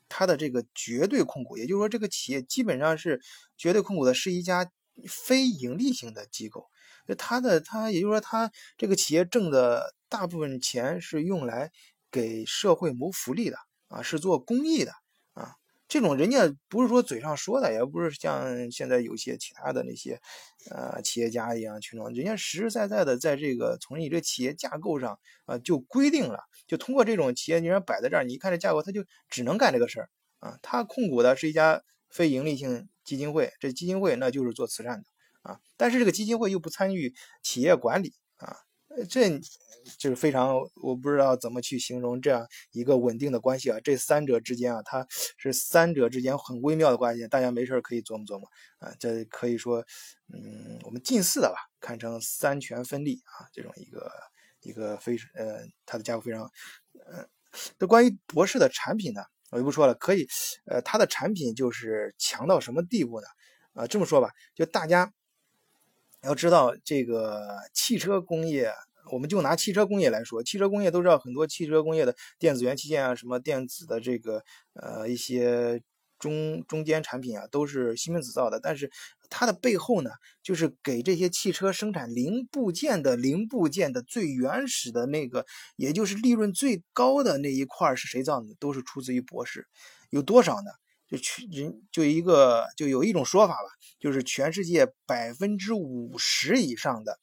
[0.07, 3.19] 它的这个绝对控股，也就是说这个企业基本上是
[3.57, 4.71] 绝对控股的，是一家
[5.07, 6.67] 非盈利性的机构。
[7.17, 11.71] 它的它也就是说它这个企业挣的大部分钱是用来
[12.11, 13.57] 给社会谋福利的
[13.89, 14.91] 啊，是做公益的
[15.33, 15.55] 啊。
[15.89, 20.19] 这种人家不是说嘴上说的，也不是像现在有些其他的那些，
[20.71, 30.57] 呃，企业家一样去弄，人家实实在在的在这个从你这企业架构上啊就规定了，就通过这种企业你让摆在这儿，你一看这架构，他就只能干这个事儿啊。
[30.63, 35.05] 他控股的是一家非盈利性基金会，这基金会那就是做慈善的
[35.41, 38.55] 啊，但是这个基金会又不参与企业管理啊，
[39.09, 39.39] 这。
[39.99, 43.77] 就是非常，我不知道怎么去形容这样一个稳定的关系啊。
[43.83, 45.05] 这三者之间啊，它
[45.37, 47.27] 是三者之间很微妙的关系。
[47.27, 48.47] 大家没事可以琢磨琢磨
[48.79, 48.95] 啊。
[48.97, 49.83] 这可以说，
[50.33, 54.09] 嗯，我们近似的吧，看成三权分立啊，这种一个
[54.61, 56.43] 一个非呃，它的架构非常，
[57.11, 57.27] 呃，
[57.77, 59.21] 这关于博士的产品呢，
[59.53, 59.93] 我就不说了。
[59.95, 60.27] 可以，
[60.65, 63.27] 呃，它的产品就是强到什么地步呢？
[63.73, 65.13] 啊，这么说吧，就大家
[66.21, 68.71] 要知道这个汽车工业。
[69.11, 74.41] 我们就拿汽车工业来说，汽车工业都知道很多汽车工业的电子元器件啊，什么电子的这个
[74.75, 75.81] 呃一些
[76.19, 78.61] 中中间产品啊，都是西门子造的。
[78.61, 78.89] 但是
[79.35, 80.11] 它的背后呢，
[80.43, 85.43] 就是给这些汽车生产零部件的零部件的最原始的那个，
[85.75, 88.47] 也就是利润最高的那一块是谁造的？
[88.59, 89.67] 都是出自于博士。
[90.11, 90.69] 有多少呢？
[91.07, 93.69] 就全人就一个就有一种说法吧，
[93.99, 97.19] 就是全世界百分之五十以上的。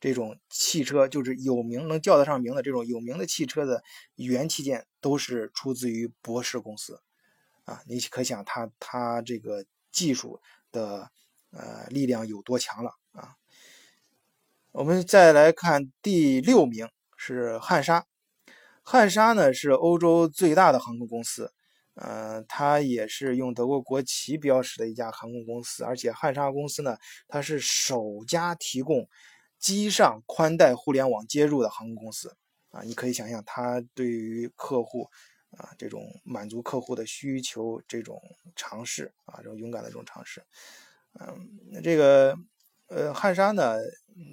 [0.00, 3.82] 这种汽车就是有名能叫得上名的这种有名的汽车的
[4.16, 7.02] 元器件都是出自于博世公司，
[7.66, 10.40] 啊，你可想它它这个技术
[10.72, 11.10] 的
[11.50, 13.36] 呃力量有多强了啊！
[14.72, 18.06] 我们再来看第六名是汉莎，
[18.82, 21.52] 汉莎呢是欧洲最大的航空公司，
[21.94, 26.96] 呃，它也是用德国国旗标识的一家航空公司，而且汉莎公司呢，
[27.28, 29.08] 它是首家提供。
[29.58, 32.34] 机上宽带互联网接入的航空公司
[32.70, 35.06] 啊，你可以想象它对于客户
[35.50, 38.18] 啊这种满足客户的需求这种
[38.56, 40.42] 尝试啊，这种勇敢的这种尝试，
[41.18, 42.36] 嗯，这个。
[42.92, 43.76] 呃，汉莎呢，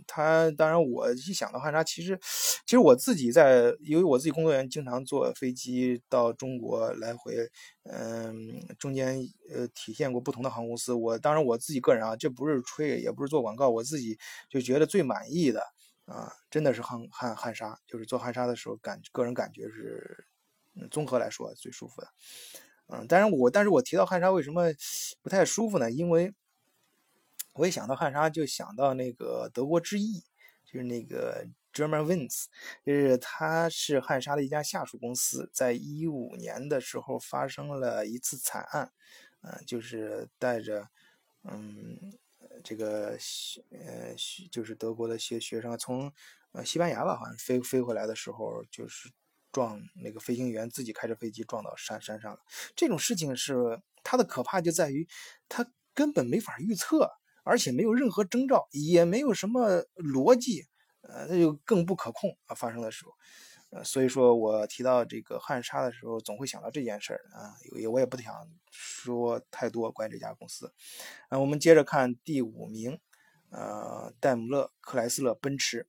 [0.07, 2.17] 它当然我一想到汉莎，其实
[2.65, 7.35] 其实我自己在，由于我自己工作人员经常坐飞机到中国来回，
[7.83, 9.19] 嗯，中间
[9.53, 10.91] 呃体现过不同的航空公司。
[10.91, 14.17] 我当然我自己个人啊，这不是吹，也不是做广告，我自己
[14.49, 15.61] 就觉得最满意的
[16.05, 20.25] 啊，真的是汉汉汉莎，就是坐汉莎的时候感个人感觉是，
[20.89, 22.07] 综合来说最舒服的。
[22.87, 24.63] 嗯，当然我但是我提到汉莎为什么
[25.21, 25.91] 不太舒服呢？
[25.91, 26.33] 因为
[27.57, 30.23] 我一想到汉莎，就想到那个德国之翼，
[30.63, 32.45] 就是那个 Germanwings，
[32.85, 38.91] 就是它是汉莎的一家下属公司，在一五年的时候发生了一次惨案，
[39.41, 40.87] 嗯，就是带着
[41.43, 41.97] 嗯
[42.63, 43.17] 这个
[43.71, 44.15] 呃
[44.51, 46.13] 就是德国的些学生从
[46.51, 49.09] 呃西班牙吧，好像飞飞回来的时候，就是
[49.51, 52.39] 撞那个飞行员自己开着飞机撞到山山上了。
[52.75, 55.07] 这种事情是它的可怕就在于
[55.49, 55.65] 它
[55.95, 57.09] 根本没法预测。
[57.47, 60.65] 而且没有任何征兆，也没有什么逻辑，
[61.01, 62.53] 呃，那就更不可控啊！
[62.53, 63.13] 发生的时候，
[63.69, 67.55] 呃，所以说我提到这个汉莎的时候，总会想到这件事儿啊。
[67.79, 68.33] 也我也不想
[68.69, 70.73] 说太多关于这家公司。
[71.29, 72.99] 啊，我们接着看第五名，
[73.49, 75.87] 呃，戴姆勒、克莱斯勒、奔驰。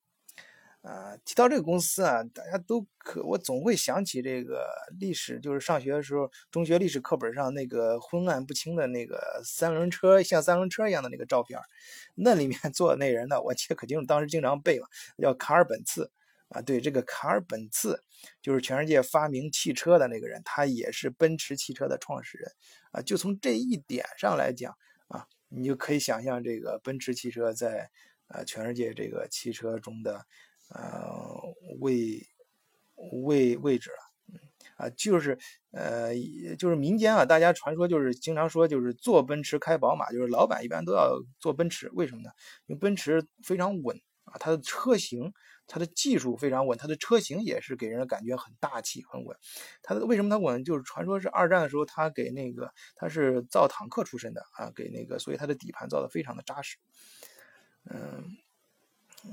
[0.83, 4.65] 啊，提到这个公司啊，大家都可，我总会想起这个
[4.99, 11.59] 历史，就是上学的时候，中学历史课本上那个昏暗不清的那个三轮车，像三轮车一样的那个照片，
[12.15, 14.87] 那里面 坐的那人呢，我记得可清楚，当时经常背嘛，
[15.19, 16.11] 叫卡尔本茨
[16.49, 18.03] 啊，对，这个卡尔本茨
[18.41, 22.53] 就是全世界发明汽车的那个人，他也是奔驰汽车的创始人
[22.93, 24.73] 啊，就从这一点上来讲
[25.09, 27.91] 啊，你就可以想象这个奔驰汽车在
[28.29, 30.25] 呃全世界这个汽车中的。
[30.69, 31.41] 呃，
[31.81, 32.27] 位
[33.23, 34.39] 位位置了，
[34.77, 35.39] 啊，就是
[35.73, 36.15] 呃，
[36.59, 42.31] 就是民间啊，大家传说就是经常说，就是坐奔驰开宝马，就是老板一般都要坐奔驰，为什么呢？
[42.67, 45.33] 因为奔驰非常稳啊，它的车型。
[45.71, 49.37] 它的技术非常稳，它的车型也是给人感觉很大气、很稳。
[49.83, 50.65] 它的为什么它稳？
[50.65, 56.79] 就是传说是二战的时候，它给那个它是造坦克出身的啊，给那个，所以它的底盘造的非常的扎实。
[57.85, 58.25] 嗯，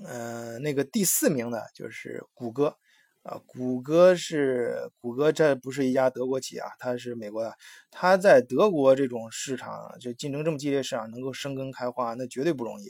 [0.06, 2.76] 呃，那个第四名呢，就是谷歌
[3.24, 7.56] 啊，谷歌是谷歌，这不是一家德国企业啊，它是美国的。
[7.92, 12.88] 它在德国这种市场就竞争这么激烈市场能够生根开花，那绝对不容易。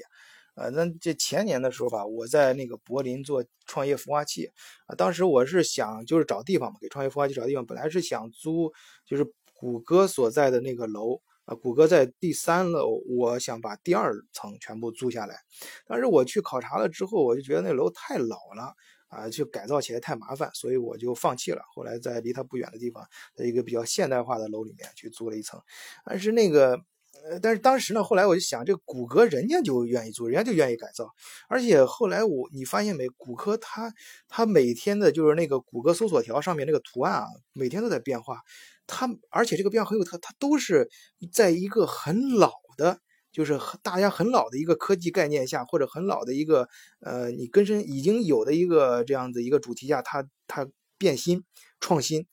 [0.55, 4.49] 啊，那这前年的时候吧，我在那个柏林做创业孵化器
[4.87, 8.71] 啊，当时我是想就是找地方嘛，给创业孵化器找地方，本来是想租
[9.05, 15.37] 就是谷歌所在的那个楼啊，谷歌在第三楼，我想把第二层全部租下来，
[15.87, 18.73] 但是我去考察了之后，我就觉得那楼太老了
[19.07, 21.61] 啊，就改造起来太麻烦，所以我就放弃了。
[21.73, 25.61] 后来在离它不远的地方，在一个比较现代化的楼里面去租了一层，
[26.03, 26.79] 但是那个。
[27.27, 31.09] 呃，但是当时呢，后来我就想，这个谷歌人家就愿意做，人家就愿意改造，
[31.49, 33.91] 而且后来我你发现没，谷歌它
[34.27, 38.41] 它每天的就是那个谷歌搜索条上面那个图案啊，每天都在变化，
[38.85, 40.87] 它而且这个变化很有特，它都是
[41.33, 42.99] 在一个很老的，
[43.31, 46.69] 就是大家很老的一个科技概念下，或者很老的一个
[47.01, 50.67] 呃你根深已经有的一个这样子一个主题下，它它
[50.99, 51.43] 变新
[51.79, 52.27] 创新。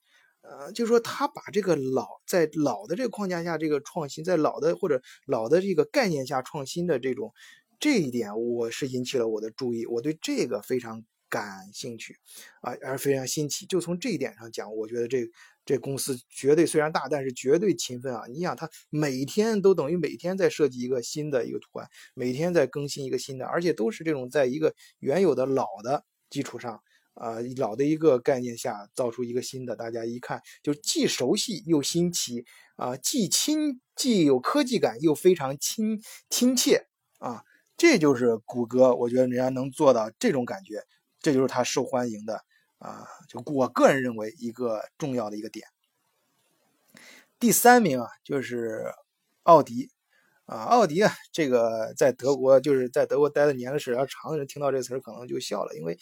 [0.58, 7.32] 呃，就是说，他把这个老在老的这个框架下，这个创新，在老的或者老的这个概念下创新的这种
[7.80, 12.16] 这一点，我是引起了我的注意，我对这个非常感兴趣
[12.60, 13.64] 啊，而非常新奇。
[13.64, 15.26] 就从这一点上讲，我觉得这
[15.64, 18.24] 这公司绝对虽然大，但是绝对勤奋啊！
[18.28, 26.82] 你想，他每天都等于每天在设计一个新的一个图案，每天在更新一个新的，而且都是这种在一个原有的老的基础上。
[27.14, 32.44] 啊，老的一个概念下造出一个新的，大家一看就既熟悉又新奇
[32.76, 36.86] 啊，既亲既有科技感又非常亲亲切
[37.18, 37.44] 啊，
[37.76, 40.82] 这就是谷歌，我觉得人家能做到这种感觉，
[41.20, 42.42] 这就是它受欢迎的
[42.78, 45.66] 啊，就我个人认为一个重要的一个点。
[47.38, 48.92] 第三名啊，就是
[49.42, 49.90] 奥迪。
[50.52, 55.96] 啊，奥迪啊，这个在德国就是在德国待的年龄时间长的人听到这词儿可能就笑了，因为，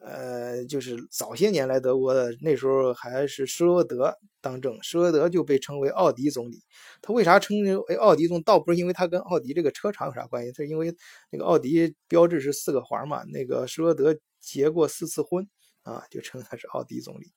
[0.00, 6.62] 呃，就是早些年来德国的那时候还是施罗德当政，施罗德就被称为奥迪总理。
[7.02, 7.56] 他为啥称
[7.88, 8.40] 为奥迪总？
[8.44, 10.94] 倒不是因为他跟奥迪这个车厂有啥关系，是因为
[11.32, 15.44] 那个奥迪标志是四个环嘛，那个施罗德结过四次婚
[15.82, 17.32] 啊，就称他是奥迪总理。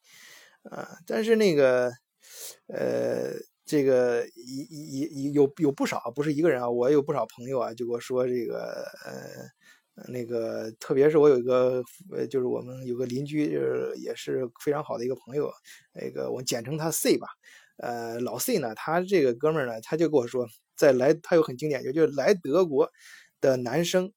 [0.69, 1.91] 啊，但是那个，
[2.67, 3.33] 呃。
[3.71, 11.81] 这个一一一有有不少，不是一个人啊，我有不少朋友啊，就给我说这个呃那个，特别是我有一个
[12.13, 15.49] 呃，就是我们有个邻居，就是也是非常好的一个朋友，
[15.93, 17.29] 那个我简称他 C 吧，
[17.77, 20.45] 呃老 C 呢，他这个哥们呢，他就跟我说，
[20.75, 22.91] 在来他有很经典，就就是来德国
[23.39, 24.11] 的男生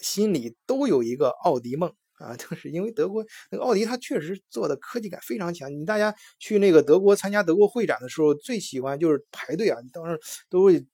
[0.00, 1.94] 心里都有一个奥迪梦。
[2.18, 5.72] 啊，就是因为德国那个奥迪，它确实做的科技感非常强。
[5.72, 10.18] 你大家去那个德国参加德国会展的时候，最喜欢就是排队啊，你当时
[10.50, 10.84] 都会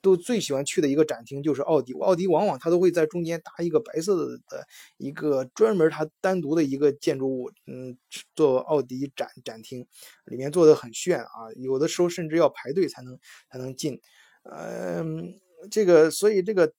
[0.00, 1.92] 都最喜欢去的一个展厅就是奥迪。
[1.94, 4.66] 奥迪往往它都会在中间搭一个白色的的
[4.96, 7.96] 一个专门它单独的一个建筑物，嗯，
[8.34, 9.86] 做奥迪展展厅，
[10.26, 13.16] 里面做的很炫啊，有的时候甚至要排队才能
[13.50, 14.00] 才能进。
[14.44, 15.34] 嗯，
[15.70, 16.72] 这个所以这个。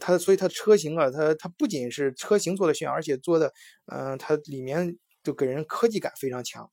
[0.00, 3.52] 它所以它车型啊，它它不仅是车型做的炫，而且做的，
[3.86, 6.70] 嗯，它里面就给人科技感非常强。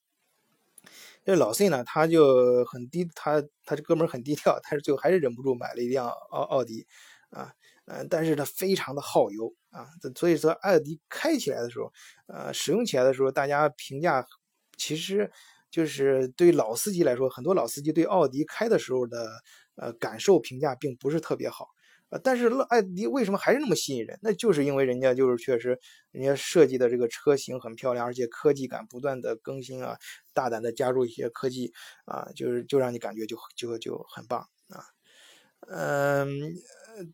[1.26, 6.86] 这老 C 呢，他就很低，他他这哥们很低调，但是最后还是忍不住买了一辆奥奥迪，
[7.32, 7.52] 啊，
[7.86, 11.92] 嗯，但是它非常的耗油啊，所以说奥迪开起来的时候，
[12.28, 14.24] 呃，使用起来的时候，大家评价
[14.78, 15.32] 其实
[15.72, 19.28] 就是对老司机来说，很多老司机对奥迪开的时候的
[19.78, 21.70] 呃感受评价并不是特别好。
[22.24, 24.18] 但是艾迪为什么还是那么吸引人？
[24.22, 25.78] 那就是因为人家就是确实，
[26.12, 29.98] 人家设计的这个车型很漂亮，而且科技感不断的更新啊，
[30.34, 31.72] 大胆的加入一些科技
[32.06, 34.40] 啊，就是就让你感觉就就就很棒
[34.70, 34.84] 啊，
[35.70, 36.54] 嗯。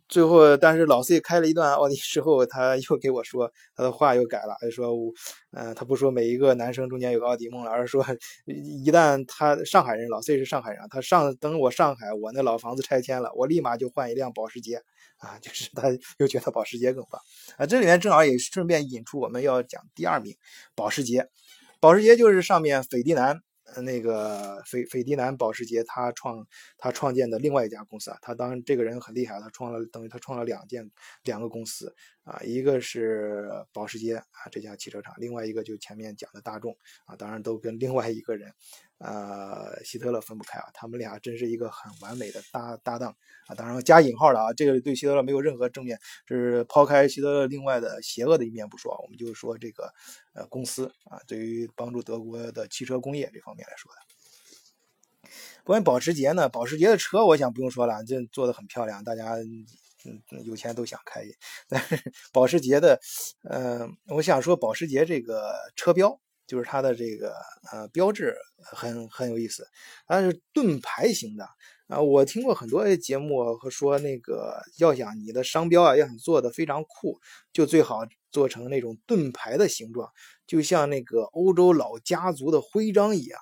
[0.07, 4.91] 最后，但是老 C 开了一段奥迪之后，他又给我说，他的话又改了，就说，
[5.51, 8.05] 嗯，他不说每一个男生中间有个奥迪梦了，而是说，
[8.45, 14.81] 一旦他上海人，老 C 是上海人，他上等我上海，我那老房子拆迁了，我立马就换一辆保时捷，
[15.17, 17.21] 啊， 就是他又觉得保时捷更棒，
[17.57, 20.35] 啊，这里面正好也顺便引出我们要讲第二名，
[20.75, 21.27] 保时捷，
[21.79, 23.41] 保时捷就是上面斐迪南。
[23.81, 26.45] 那个斐斐迪南保时捷，他创
[26.77, 30.89] 他创建的另外一家公司啊，他当这个人很厉害，他创了等于他创了两件
[31.23, 38.53] 两个公司啊，一个是保时捷啊这家汽车厂，另外一个就前面讲的大众啊，当然都跟另外一个人，
[39.03, 43.15] 呃，希特勒分不开啊，他们俩真是一个很完美的搭搭档
[43.47, 49.91] 啊，当然加引号了啊，这个对希特勒没有任何正面，是抛开希特勒另外的邪恶的一面不说，我们就说这个
[50.33, 55.31] 呃公司啊，对于帮助德国的汽车工业这方面来说的。
[55.63, 59.35] 关于保时捷呢，保时捷的车我想不用说了，这做的很漂亮，大家。
[60.03, 61.21] 嗯，有钱都想开，
[61.69, 62.99] 但是保时捷的，
[63.43, 66.19] 呃，我想说保时捷这个车标，
[66.51, 67.33] 就是它的这个
[67.71, 69.65] 呃标志很很有意思，
[70.05, 71.47] 它是盾牌型的
[71.87, 72.01] 啊。
[72.01, 77.17] 我听过很多节目和说那个要想你的商标啊要想做的非常酷，
[77.53, 77.99] 就最好
[78.31, 80.09] 做成那种盾牌的形状，
[80.45, 83.39] 就像那个欧洲老家族的徽章一样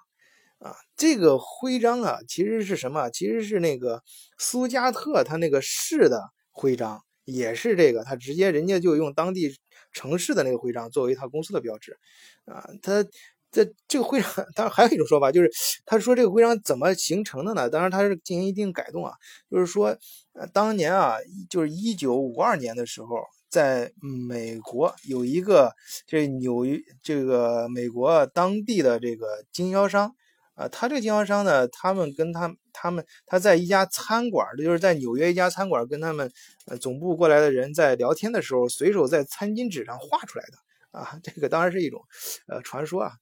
[0.60, 0.76] 啊。
[0.96, 3.10] 这个徽章啊其实是什么？
[3.10, 4.04] 其实是那个
[4.38, 6.30] 苏加特他那个市的。
[6.52, 9.56] 徽章也是这个，他直接人家就用当地
[9.92, 11.98] 城市的那个徽章作为他公司的标志，
[12.46, 13.04] 啊，他
[13.52, 15.52] 在这个徽章，当然还有一种说法，就是
[15.86, 17.70] 他说这个徽章怎么形成的呢？
[17.70, 19.14] 当然他是进行一定改动啊，
[19.50, 19.98] 就是说，
[20.34, 21.18] 呃，当年啊，
[21.50, 23.08] 就是一九五二年的时候，
[23.50, 25.72] 在美国有一个
[26.06, 30.16] 这纽约这个美国当地的这个经销商。
[30.60, 36.30] 啊，他这个经销商呢，他们跟他他们他在一家餐馆，就是在纽约一家餐馆，跟他们
[36.68, 40.58] 呃总部过来的人在聊天的时候，随手在餐巾纸上画出来的。
[40.92, 42.02] 啊，这个当然是一种
[42.48, 43.14] 呃传说啊，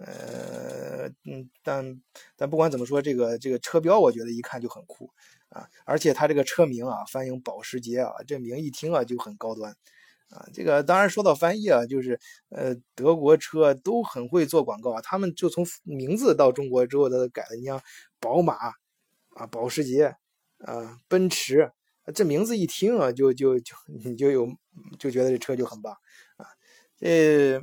[0.00, 2.00] 呃嗯，但
[2.34, 5.08] 但不管怎么说，这个这个车标我觉得一看就很酷。
[5.50, 9.76] 啊，而且他这个车名啊，翻译保时捷啊，这名一听啊就很高端。
[10.30, 12.18] 啊，这个当然说到翻译啊，就是
[12.48, 17.80] 呃，德国车都很会做广告啊，他们就从名字到中国之后，他都改的，你像
[18.18, 18.54] 宝马
[19.36, 20.16] 啊、保时捷
[20.58, 21.70] 啊、奔驰，
[22.14, 24.48] 这名字一听啊，就就就你就有
[24.98, 25.92] 就觉得这车就很棒
[26.36, 26.46] 啊。
[26.98, 27.60] 这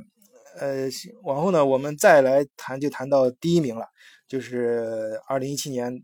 [0.58, 0.88] 呃，
[1.22, 3.86] 往后呢，我们再来谈，就谈到第一名了，
[4.28, 6.02] 就是二零一七年，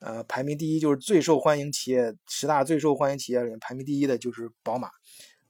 [0.00, 4.88] 呃，排名第一就是最受欢迎企业十大最受欢迎企业里面排名第一的就是宝马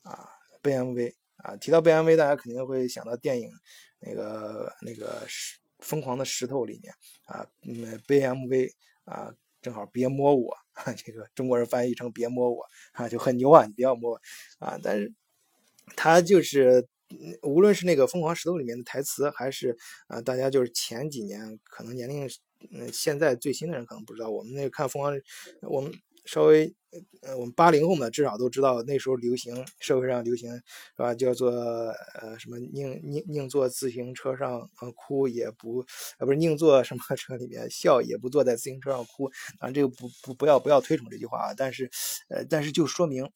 [0.02, 0.28] 啊。
[0.62, 3.50] B.M.V 啊，提到 B.M.V，大家肯定会想到电影
[4.00, 6.92] 那个那个石疯狂的石头里面
[7.24, 8.70] 啊，嗯，B.M.V
[9.04, 10.54] 啊，正好别摸我，
[10.96, 14.20] 这个中国人翻译成别摸我啊，就很牛啊，你不要摸我
[14.58, 14.78] 啊。
[14.82, 15.12] 但是
[15.96, 16.86] 他就是
[17.42, 19.76] 无论是那个疯狂石头里面的台词，还是
[20.08, 22.28] 啊，大家就是前几年可能年龄
[22.72, 25.18] 嗯，现在最新的人可能不知道，我们那个看疯狂，
[25.62, 25.92] 我们。
[26.24, 26.72] 稍微，
[27.22, 30.62] 呃，我们八零后呢，至少都知道那时候流行，社会上流行，是
[30.96, 31.14] 吧？
[31.14, 35.84] 叫做呃什么宁宁宁坐自行车上哭也不，
[36.18, 39.30] 呃不是宁坐什么车里面笑也不坐在自行车上哭。
[39.58, 41.54] 啊，这个不不不要不要推崇这句话啊。
[41.56, 41.90] 但是，
[42.28, 43.28] 呃，但是就说明，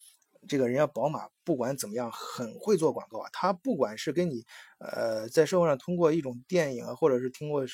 [0.48, 3.28] 这个人家宝马不管怎么样很会做广告啊。
[3.32, 4.44] 他不管是跟你，
[4.78, 7.64] 呃，在社会上通过一种电影啊，或者是听过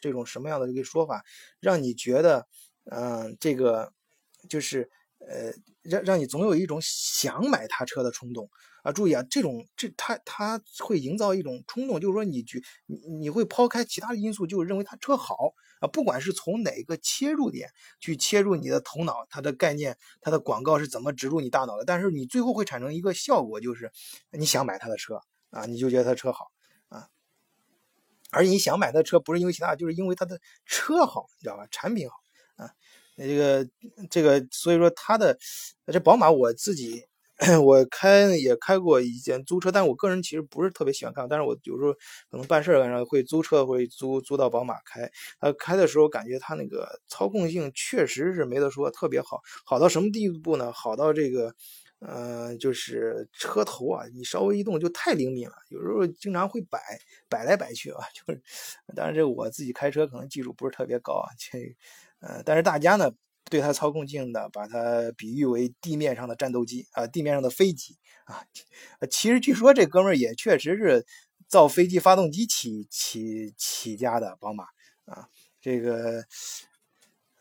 [0.00, 1.24] 这种什么样的一个说法，
[1.60, 2.46] 让你觉得，
[2.90, 3.92] 嗯，这个。
[4.48, 8.48] 就是呃，让让你总有一种想买他车的冲动
[8.82, 8.92] 啊！
[8.92, 17.70] 注意啊，这种这他他会营造一种冲动，就是说你觉你你会抛开其他的因素，就认为他车好啊，不管是从哪个切入点
[18.00, 23.90] 去切入你的头脑，它的概念，它的广告是怎么植入你大脑的，但是你最后会产生一个效果，就是
[24.30, 25.20] 你想买他的车
[25.50, 26.50] 啊，你就觉得他车好
[26.88, 27.08] 啊，
[28.30, 31.66] 而你想买的车不是因为其他，就是因为他的车好，你知道吧？
[31.70, 32.23] 产品好。
[33.16, 33.66] 这个
[34.10, 35.36] 这个，所以说它的
[35.92, 37.02] 这宝马，我自己
[37.64, 41.92] 我开也开过一件租车，但我个人其实不是特别喜欢开，但是我有时候
[42.30, 45.10] 可能办事儿会租车，会租租到宝马开。
[45.40, 50.72] 呃，开的时候感觉它那个操控性确实是没得说，特别好，好到什么地步呢？
[50.72, 51.52] 好到这个，
[51.98, 56.78] 呃，就是车头啊，你稍微一动就太灵敏了，有时候经常会摆
[57.28, 58.40] 摆来摆去啊，就是，
[58.94, 61.74] 当然这我自己开车可能技术不是特别高啊，这。
[62.26, 63.10] 呃，但是大家呢，
[63.50, 68.42] 对它操控性呢，把它比喻为地面上的战斗机啊，地面上的飞机啊。
[69.10, 71.04] 其实据说这哥们儿也确实是
[71.48, 74.64] 造飞机发动机起起起家的，宝马
[75.04, 75.28] 啊。
[75.60, 76.24] 这个，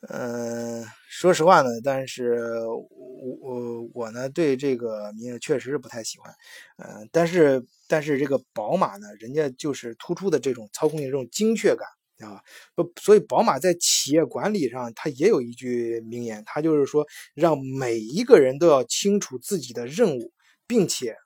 [0.09, 6.33] 嗯，说实话呢，但是我我呢，对这个名字确实是不太喜欢。
[6.77, 11.87] 嗯，但是但是这个宝马呢，人家就是突出的这种操控性，这种精确感。
[12.19, 12.41] 啊，
[12.75, 20.31] 不，所以宝马在企业管理上，它也有一句名言，它就是说，让每一个人都要清楚自己的任务，
[20.67, 21.17] 并且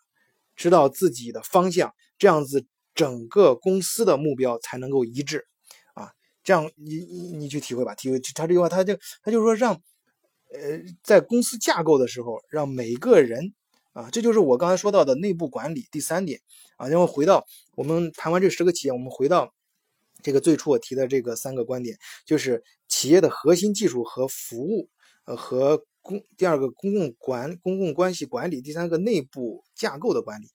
[0.56, 2.66] 知道自己的方向，这样子
[2.96, 5.46] 整个公司的目标才能够一致。
[5.94, 6.12] 啊，
[6.44, 13.54] 这样你你你去体会吧，体会他这句话，他就他就说让，呃，在公司架构的时候，让每个人
[13.94, 16.40] 啊，这就是我刚才说到的内部管理第三点
[16.78, 16.88] 啊。
[16.88, 19.54] 然后回到我们谈完这十个企业，我们回到
[20.28, 24.90] 这个最初我提的这个三个观点，就是企业的核心技术和服务，
[25.24, 30.48] 呃，和公第二个公共管公共关系管理，第三个内部架构的管理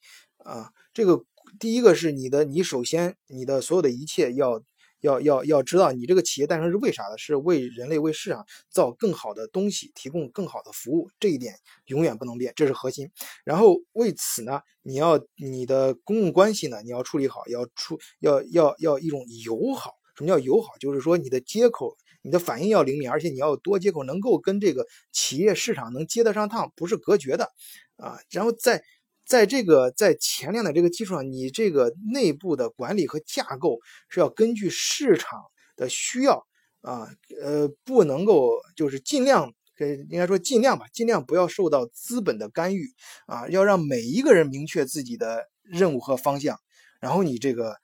[0.44, 0.68] 啊。
[0.92, 1.24] 这个
[1.58, 4.62] 第一个是你的，你首先你的所有的一切要。
[5.02, 7.18] 要要要知道，你这个企业诞生是为啥的？
[7.18, 11.54] 是为人类、为市场造更好的东西，提供更好的服务，这一点
[11.86, 13.10] 永远不能变，这是核心。
[13.44, 19.92] 然后为此呢，你要你的公共关系呢，你要处理好，要出要要要一种友好。
[20.16, 20.72] 什么叫友好？
[20.78, 27.50] 就是说你的接口，你的反应要灵敏，而且你要有多接口，能够跟这个企业市场能接得上趟，不是隔绝的
[27.96, 28.18] 啊。
[28.30, 28.82] 然后在。
[29.24, 35.40] 在这个在前量的这个基础上，你这个内部的管理和架构是要根据市场
[35.76, 36.46] 的需要
[36.80, 37.08] 啊，
[37.42, 39.52] 呃，不能够就是尽量，
[40.10, 42.92] 应该说尽量吧，尽量不要受到资本的干预
[43.26, 46.58] 啊，要让每一个人明确自己的任务和方向，
[47.00, 47.76] 然后你这个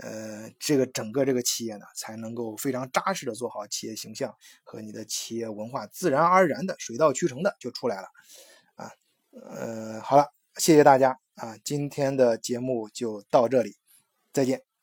[0.00, 8.08] 呃这个整个这个企业呢，才能够非常扎实的做好企业形象和你的企业文化，自然而然的水到渠成的就出来了
[8.76, 8.90] 啊，
[9.50, 10.33] 呃，好了。
[10.56, 11.56] 谢谢大家啊！
[11.64, 13.76] 今天的节目就到这里，
[14.32, 14.73] 再见。